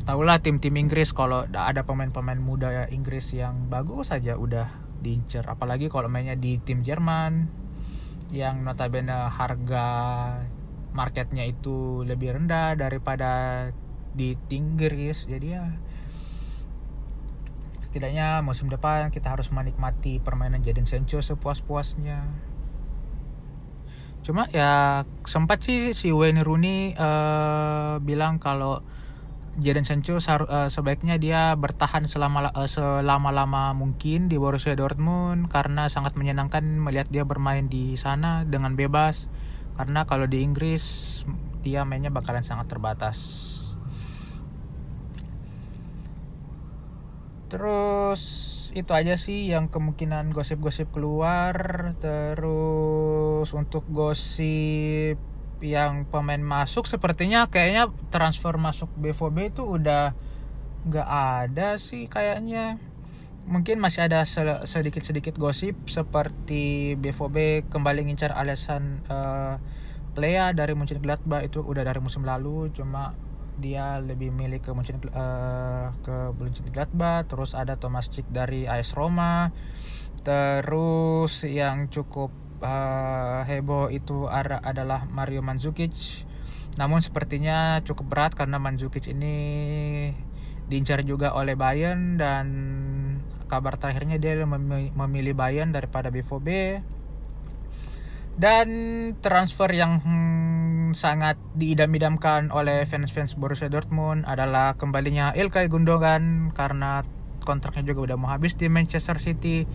tahulah 0.09 0.41
tim-tim 0.41 0.73
Inggris 0.73 1.13
kalau 1.13 1.45
ada 1.45 1.85
pemain-pemain 1.85 2.41
muda 2.41 2.89
Inggris 2.89 3.29
yang 3.29 3.69
bagus 3.69 4.09
saja 4.09 4.33
udah 4.33 4.73
diincer. 5.05 5.45
Apalagi 5.45 5.85
kalau 5.85 6.09
mainnya 6.09 6.33
di 6.33 6.57
tim 6.57 6.81
Jerman 6.81 7.45
yang 8.33 8.65
notabene 8.65 9.29
harga 9.29 9.85
marketnya 10.99 11.47
itu 11.47 12.03
lebih 12.03 12.35
rendah 12.35 12.75
daripada 12.75 13.31
di 14.11 14.35
Inggris 14.51 15.23
jadi 15.23 15.47
ya 15.47 15.63
setidaknya 17.89 18.45
musim 18.45 18.69
depan 18.69 19.09
kita 19.09 19.33
harus 19.33 19.49
menikmati 19.49 20.21
permainan 20.21 20.61
Jadon 20.61 20.85
Sancho 20.85 21.25
sepuas-puasnya. 21.25 22.21
Cuma 24.21 24.45
ya 24.53 25.01
sempat 25.25 25.65
sih 25.65 25.97
si 25.97 26.13
Wayne 26.13 26.45
Rooney 26.45 26.93
uh, 26.93 27.97
bilang 27.97 28.37
kalau 28.37 28.85
Jadon 29.57 29.89
Sancho 29.89 30.21
uh, 30.21 30.69
sebaiknya 30.69 31.17
dia 31.17 31.57
bertahan 31.57 32.05
selama 32.05 32.53
uh, 32.53 32.69
selama-lama 32.69 33.73
mungkin 33.73 34.29
di 34.29 34.37
Borussia 34.37 34.77
Dortmund 34.77 35.49
karena 35.49 35.89
sangat 35.89 36.13
menyenangkan 36.13 36.61
melihat 36.61 37.09
dia 37.09 37.25
bermain 37.25 37.65
di 37.73 37.97
sana 37.97 38.45
dengan 38.45 38.77
bebas 38.77 39.25
karena 39.79 40.03
kalau 40.03 40.27
di 40.27 40.43
Inggris 40.43 40.83
dia 41.63 41.87
mainnya 41.87 42.11
bakalan 42.11 42.43
sangat 42.43 42.67
terbatas. 42.67 43.15
Terus 47.47 48.21
itu 48.75 48.91
aja 48.91 49.15
sih 49.15 49.47
yang 49.47 49.71
kemungkinan 49.71 50.35
gosip-gosip 50.35 50.91
keluar. 50.91 51.55
Terus 52.03 53.47
untuk 53.55 53.87
gosip 53.87 55.15
yang 55.63 56.03
pemain 56.11 56.43
masuk 56.43 56.83
sepertinya 56.83 57.47
kayaknya 57.47 57.87
transfer 58.11 58.59
masuk 58.59 58.91
BVB 58.99 59.55
itu 59.55 59.63
udah 59.63 60.11
nggak 60.91 61.07
ada 61.07 61.79
sih 61.79 62.11
kayaknya 62.11 62.83
mungkin 63.49 63.81
masih 63.81 64.05
ada 64.05 64.21
sedikit-sedikit 64.63 65.35
gosip 65.41 65.73
seperti 65.89 66.93
BVB 67.01 67.67
kembali 67.73 68.05
ngincar 68.05 68.29
alasan 68.37 69.01
uh, 69.09 69.57
Plea 70.13 70.53
dari 70.53 70.77
Gladbach 70.77 71.41
itu 71.41 71.65
udah 71.65 71.81
dari 71.81 71.97
musim 71.97 72.21
lalu 72.21 72.69
cuma 72.71 73.17
dia 73.57 73.97
lebih 73.99 74.29
milih 74.31 74.61
ke 74.61 74.69
Munchen 74.71 75.01
uh, 75.11 75.91
ke 76.05 76.29
Gladbach 76.69 77.25
terus 77.25 77.57
ada 77.57 77.75
Thomas 77.81 78.07
Cik 78.13 78.29
dari 78.29 78.69
AS 78.69 78.93
Roma 78.93 79.49
terus 80.21 81.41
yang 81.41 81.89
cukup 81.89 82.29
uh, 82.63 83.41
heboh 83.47 83.87
itu 83.91 84.27
ada, 84.27 84.59
adalah 84.61 85.07
Mario 85.07 85.41
Mandzukic. 85.43 86.27
Namun 86.77 87.03
sepertinya 87.03 87.83
cukup 87.83 88.05
berat 88.07 88.31
karena 88.35 88.59
Mandzukic 88.61 89.11
ini 89.11 89.35
diincar 90.69 91.01
juga 91.01 91.33
oleh 91.33 91.57
Bayern 91.57 92.15
dan 92.21 92.47
kabar 93.49 93.81
terakhirnya 93.81 94.21
dia 94.21 94.37
memilih 94.93 95.33
Bayern 95.33 95.73
daripada 95.73 96.13
BVB 96.13 96.79
dan 98.39 98.69
transfer 99.19 99.67
yang 99.75 99.99
hmm, 99.99 100.95
sangat 100.95 101.35
diidam-idamkan 101.59 102.55
oleh 102.55 102.87
fans-fans 102.87 103.35
Borussia 103.35 103.67
Dortmund 103.67 104.23
adalah 104.23 104.79
kembalinya 104.79 105.35
Ilkay 105.35 105.67
Gundogan 105.67 106.55
karena 106.55 107.03
kontraknya 107.43 107.83
juga 107.91 108.13
udah 108.13 108.17
mau 108.17 108.31
habis 108.31 108.55
di 108.55 108.71
Manchester 108.71 109.19
City. 109.19 109.67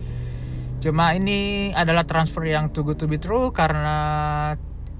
Cuma 0.81 1.13
ini 1.13 1.71
adalah 1.77 2.09
transfer 2.09 2.41
yang 2.49 2.73
too 2.73 2.81
good 2.81 2.97
to 2.97 3.05
be 3.05 3.21
true 3.21 3.53
karena 3.53 3.97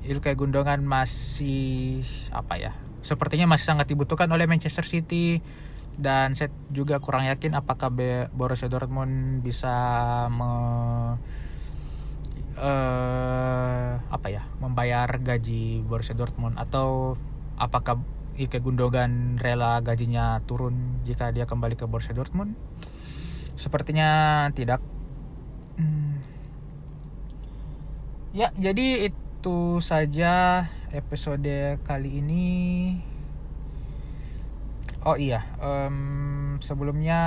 Ilkay 0.05 0.37
Gundogan 0.37 0.85
masih 0.85 2.05
apa 2.29 2.61
ya? 2.61 2.71
Sepertinya 3.01 3.49
masih 3.49 3.73
sangat 3.73 3.89
dibutuhkan 3.89 4.29
oleh 4.29 4.45
Manchester 4.45 4.85
City 4.85 5.41
dan 5.95 6.35
saya 6.35 6.51
juga 6.71 6.99
kurang 6.99 7.27
yakin 7.27 7.55
apakah 7.55 7.87
Borussia 8.35 8.67
Dortmund 8.67 9.39
bisa 9.41 9.71
me 10.27 10.51
uh, 12.59 13.91
apa 14.11 14.27
ya 14.31 14.43
membayar 14.59 15.07
gaji 15.19 15.83
Borussia 15.83 16.15
Dortmund 16.15 16.59
atau 16.59 17.19
apakah 17.55 18.03
Ike 18.35 18.59
Gundogan 18.59 19.39
rela 19.39 19.79
gajinya 19.79 20.43
turun 20.43 20.99
jika 21.07 21.31
dia 21.31 21.47
kembali 21.47 21.79
ke 21.79 21.87
Borussia 21.87 22.11
Dortmund? 22.11 22.59
Sepertinya 23.55 24.43
tidak. 24.51 24.83
Hmm. 25.79 26.19
Ya, 28.35 28.51
jadi 28.59 29.07
itu 29.07 29.79
saja 29.79 30.67
episode 30.91 31.79
kali 31.87 32.19
ini. 32.19 32.45
Oh 35.05 35.13
iya, 35.21 35.45
um, 35.61 36.57
sebelumnya 36.65 37.19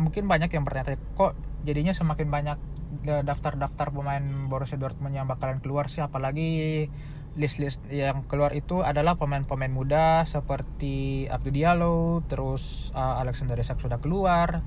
mungkin 0.00 0.24
banyak 0.24 0.48
yang 0.56 0.64
bertanya 0.64 0.96
kok 1.20 1.36
jadinya 1.68 1.92
semakin 1.92 2.32
banyak 2.32 2.58
daftar-daftar 3.04 3.92
pemain 3.92 4.24
Borussia 4.48 4.80
Dortmund 4.80 5.12
yang 5.12 5.28
bakalan 5.28 5.60
keluar 5.60 5.92
sih 5.92 6.00
apalagi 6.00 6.88
list-list 7.36 7.84
yang 7.92 8.24
keluar 8.24 8.56
itu 8.56 8.80
adalah 8.80 9.20
pemain-pemain 9.20 9.68
muda 9.68 10.24
seperti 10.24 11.28
Abdul 11.28 11.52
Diallo, 11.52 12.24
terus 12.24 12.88
uh, 12.96 13.20
Alexander 13.20 13.60
Isak 13.60 13.84
sudah 13.84 14.00
keluar, 14.00 14.64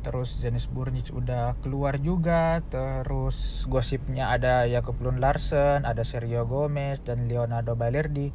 terus 0.00 0.40
Zenis 0.40 0.64
Burnic 0.72 1.12
udah 1.12 1.60
keluar 1.60 2.00
juga, 2.00 2.64
terus 2.72 3.68
gosipnya 3.68 4.32
ada 4.32 4.64
Jakub 4.64 4.96
Lund 5.04 5.20
Larsen, 5.20 5.84
ada 5.84 6.00
Sergio 6.00 6.48
Gomez 6.48 7.04
dan 7.04 7.28
Leonardo 7.28 7.76
Balerdi. 7.76 8.32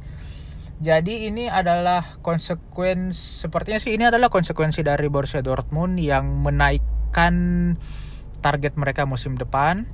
Jadi 0.80 1.28
ini 1.28 1.44
adalah 1.44 2.00
konsekuensi 2.24 3.44
sepertinya 3.44 3.76
sih 3.76 3.92
ini 3.92 4.08
adalah 4.08 4.32
konsekuensi 4.32 4.80
dari 4.80 5.12
Borussia 5.12 5.44
Dortmund 5.44 6.00
yang 6.00 6.40
menaikkan 6.40 7.34
target 8.40 8.80
mereka 8.80 9.04
musim 9.04 9.36
depan. 9.36 9.84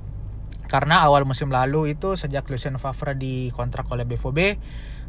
Karena 0.71 1.03
awal 1.03 1.27
musim 1.27 1.51
lalu 1.51 1.91
itu 1.95 2.15
sejak 2.15 2.47
Lucien 2.47 2.79
Favre 2.79 3.19
dikontrak 3.19 3.87
oleh 3.91 4.03
BVB 4.03 4.39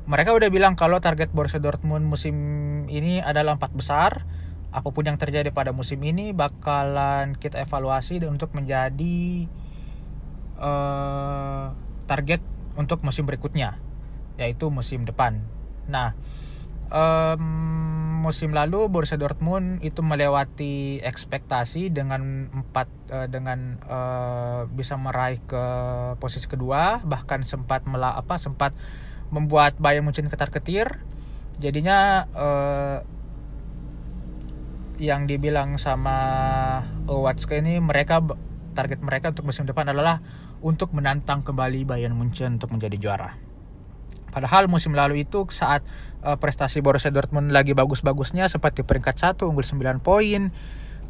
mereka 0.09 0.33
udah 0.33 0.49
bilang 0.49 0.73
kalau 0.73 0.99
target 1.05 1.29
Borussia 1.37 1.61
Dortmund 1.61 2.09
musim 2.09 2.35
ini 2.89 3.21
adalah 3.21 3.61
empat 3.61 3.77
besar. 3.77 4.25
Apa 4.73 4.89
pun 4.89 5.05
yang 5.05 5.21
terjadi 5.21 5.53
pada 5.53 5.71
musim 5.71 6.01
ini 6.03 6.33
bakalan 6.33 7.37
kita 7.37 7.61
evaluasi 7.63 8.19
untuk 8.27 8.51
menjadi 8.57 9.47
uh, 10.59 11.73
target 12.09 12.43
untuk 12.75 13.01
musim 13.07 13.25
berikutnya 13.25 13.79
yaitu 14.39 14.71
musim 14.71 15.03
depan 15.03 15.43
nah 15.89 16.15
um, 16.93 17.43
musim 18.19 18.51
lalu 18.53 18.91
Borussia 18.91 19.17
Dortmund 19.17 19.81
itu 19.81 20.03
melewati 20.03 21.01
ekspektasi 21.01 21.89
dengan 21.89 22.51
empat 22.51 22.89
uh, 23.15 23.29
dengan 23.31 23.79
uh, 23.87 24.67
bisa 24.69 24.99
meraih 24.99 25.41
ke 25.47 25.65
posisi 26.19 26.45
kedua 26.51 27.01
bahkan 27.07 27.47
sempat 27.47 27.87
mela 27.87 28.13
apa 28.19 28.37
sempat 28.37 28.75
membuat 29.31 29.79
Bayern 29.79 30.05
Munchen 30.05 30.27
ketar-ketir 30.29 30.99
jadinya 31.63 32.27
uh, 32.35 32.99
yang 34.99 35.31
dibilang 35.31 35.79
sama 35.79 36.19
Watzke 37.07 37.63
ini 37.63 37.79
mereka 37.79 38.19
target 38.75 38.99
mereka 39.03 39.31
untuk 39.31 39.47
musim 39.51 39.65
depan 39.67 39.91
adalah 39.91 40.23
untuk 40.59 40.91
menantang 40.91 41.47
kembali 41.47 41.87
Bayern 41.87 42.19
Munchen 42.19 42.59
untuk 42.59 42.75
menjadi 42.75 42.99
juara. 42.99 43.48
Padahal 44.39 44.71
musim 44.71 44.95
lalu 44.95 45.27
itu 45.27 45.51
saat 45.51 45.83
uh, 46.23 46.39
prestasi 46.39 46.79
Borussia 46.79 47.11
Dortmund 47.11 47.51
lagi 47.51 47.75
bagus-bagusnya 47.75 48.47
sempat 48.47 48.79
di 48.79 48.87
peringkat 48.87 49.19
satu 49.19 49.51
unggul 49.51 49.67
9 49.67 49.99
poin. 49.99 50.55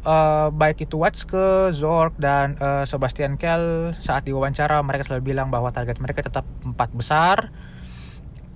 Uh, 0.01 0.49
baik 0.49 0.89
itu 0.89 0.97
Watzke, 0.97 1.69
Zorc 1.69 2.17
dan 2.17 2.57
uh, 2.57 2.89
Sebastian 2.89 3.37
Kell 3.37 3.93
saat 3.93 4.25
diwawancara 4.25 4.81
mereka 4.81 5.05
selalu 5.05 5.29
bilang 5.29 5.53
bahwa 5.53 5.69
target 5.69 6.01
mereka 6.01 6.25
tetap 6.25 6.41
empat 6.65 6.89
besar. 6.97 7.53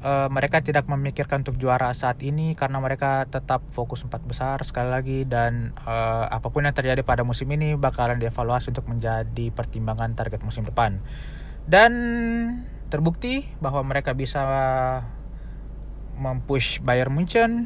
Uh, 0.01 0.25
mereka 0.33 0.65
tidak 0.65 0.89
memikirkan 0.89 1.45
untuk 1.45 1.61
juara 1.61 1.93
saat 1.93 2.17
ini 2.25 2.57
karena 2.57 2.81
mereka 2.81 3.29
tetap 3.29 3.61
fokus 3.69 4.01
empat 4.01 4.25
besar 4.25 4.57
sekali 4.65 4.89
lagi 4.89 5.19
dan 5.29 5.69
uh, 5.85 6.25
apa 6.33 6.49
pun 6.49 6.65
yang 6.65 6.73
terjadi 6.73 7.05
pada 7.05 7.21
musim 7.21 7.45
ini 7.53 7.77
bakalan 7.77 8.17
dievaluasi 8.17 8.73
untuk 8.73 8.89
menjadi 8.89 9.53
pertimbangan 9.53 10.17
target 10.17 10.41
musim 10.41 10.65
depan. 10.65 10.97
Dan 11.69 11.91
terbukti 12.93 13.49
bahwa 13.57 13.81
mereka 13.81 14.13
bisa 14.13 14.45
mempush 16.13 16.77
Bayern 16.85 17.09
Munchen 17.09 17.65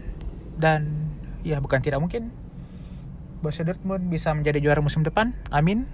dan 0.55 1.11
ya 1.43 1.59
bukan 1.59 1.83
tidak 1.83 1.99
mungkin 1.99 2.31
Borussia 3.43 3.67
Dortmund 3.67 4.07
bisa 4.07 4.31
menjadi 4.31 4.63
juara 4.63 4.79
musim 4.79 5.03
depan. 5.03 5.35
Amin. 5.51 5.85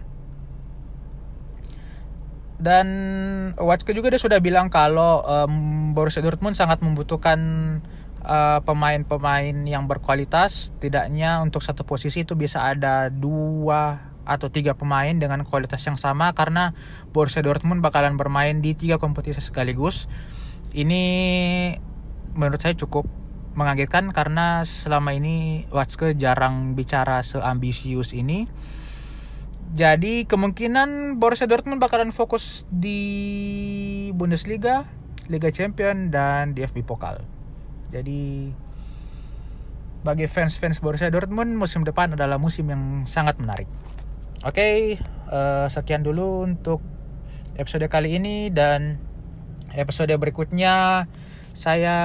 Dan 2.61 2.87
Watzke 3.59 3.91
juga 3.91 4.07
dia 4.07 4.21
sudah 4.21 4.39
bilang 4.39 4.71
kalau 4.71 5.25
um, 5.25 5.91
Borussia 5.91 6.23
Dortmund 6.23 6.55
sangat 6.55 6.79
membutuhkan 6.79 7.41
pemain 8.23 8.63
pemain-pemain 8.63 9.67
yang 9.67 9.83
berkualitas. 9.83 10.71
Tidaknya 10.79 11.43
untuk 11.43 11.59
satu 11.59 11.83
posisi 11.83 12.23
itu 12.23 12.39
bisa 12.39 12.63
ada 12.63 13.11
dua 13.11 14.12
atau 14.23 14.47
tiga 14.47 14.75
pemain 14.75 15.11
dengan 15.11 15.43
kualitas 15.43 15.83
yang 15.83 15.99
sama 15.99 16.31
karena 16.31 16.71
Borussia 17.11 17.43
Dortmund 17.43 17.83
bakalan 17.83 18.15
bermain 18.15 18.63
di 18.63 18.75
tiga 18.75 18.99
kompetisi 18.99 19.43
sekaligus. 19.43 20.07
Ini 20.73 21.03
menurut 22.33 22.59
saya 22.59 22.73
cukup 22.73 23.05
mengagetkan 23.53 24.09
karena 24.09 24.65
selama 24.65 25.13
ini 25.13 25.69
Watzke 25.69 26.17
jarang 26.17 26.73
bicara 26.73 27.21
seambisius 27.21 28.17
ini. 28.17 28.49
Jadi 29.73 30.29
kemungkinan 30.29 31.17
Borussia 31.17 31.49
Dortmund 31.49 31.81
bakalan 31.81 32.13
fokus 32.13 32.65
di 32.69 34.09
Bundesliga, 34.13 34.85
Liga 35.29 35.49
Champion 35.49 36.13
dan 36.13 36.53
DFB 36.53 36.85
Pokal. 36.85 37.25
Jadi 37.89 38.53
bagi 40.03 40.27
fans-fans 40.27 40.77
Borussia 40.83 41.09
Dortmund 41.09 41.57
musim 41.57 41.81
depan 41.87 42.13
adalah 42.13 42.37
musim 42.37 42.69
yang 42.69 43.07
sangat 43.09 43.39
menarik. 43.41 43.65
Oke, 44.43 44.59
okay, 44.59 44.75
uh, 45.31 45.63
eh, 45.63 45.67
sekian 45.71 46.03
dulu 46.03 46.43
untuk 46.43 46.83
episode 47.55 47.87
kali 47.87 48.19
ini 48.19 48.51
dan 48.51 48.99
episode 49.71 50.11
berikutnya 50.19 51.07
saya 51.55 51.95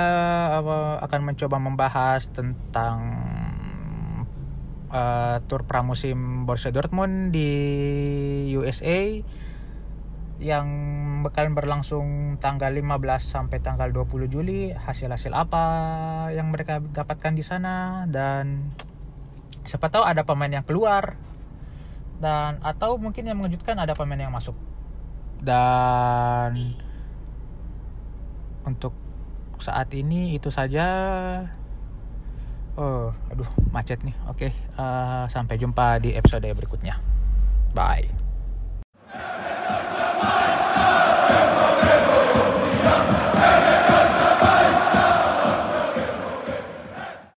akan 1.02 1.20
mencoba 1.26 1.58
membahas 1.58 2.30
tentang 2.30 2.98
uh, 4.94 5.42
tur 5.50 5.66
pramusim 5.66 6.46
Borussia 6.46 6.70
Dortmund 6.70 7.34
di 7.34 7.50
USA 8.54 9.18
yang 10.38 10.68
bakalan 11.26 11.58
berlangsung 11.58 12.38
tanggal 12.38 12.70
15 12.70 13.18
sampai 13.18 13.58
tanggal 13.58 13.90
20 13.90 14.30
Juli. 14.30 14.70
Hasil-hasil 14.70 15.34
apa 15.34 15.66
yang 16.30 16.54
mereka 16.54 16.78
dapatkan 16.78 17.34
di 17.34 17.42
sana 17.42 18.06
dan 18.06 18.70
siapa 19.66 19.90
tahu 19.90 20.06
ada 20.06 20.22
pemain 20.22 20.54
yang 20.54 20.62
keluar 20.62 21.26
dan 22.18 22.58
atau 22.62 22.98
mungkin 22.98 23.26
yang 23.26 23.38
mengejutkan 23.38 23.78
ada 23.78 23.94
pemain 23.94 24.18
yang 24.18 24.34
masuk. 24.34 24.54
Dan 25.38 26.74
untuk 28.66 28.94
saat 29.58 29.90
ini 29.94 30.34
itu 30.38 30.50
saja. 30.50 30.86
Oh 32.78 33.10
aduh 33.30 33.48
macet 33.70 34.02
nih. 34.06 34.14
Oke 34.30 34.50
okay, 34.50 34.52
uh, 34.78 35.26
sampai 35.30 35.58
jumpa 35.58 36.02
di 36.02 36.14
episode 36.14 36.46
berikutnya. 36.46 36.98
Bye. 37.74 38.10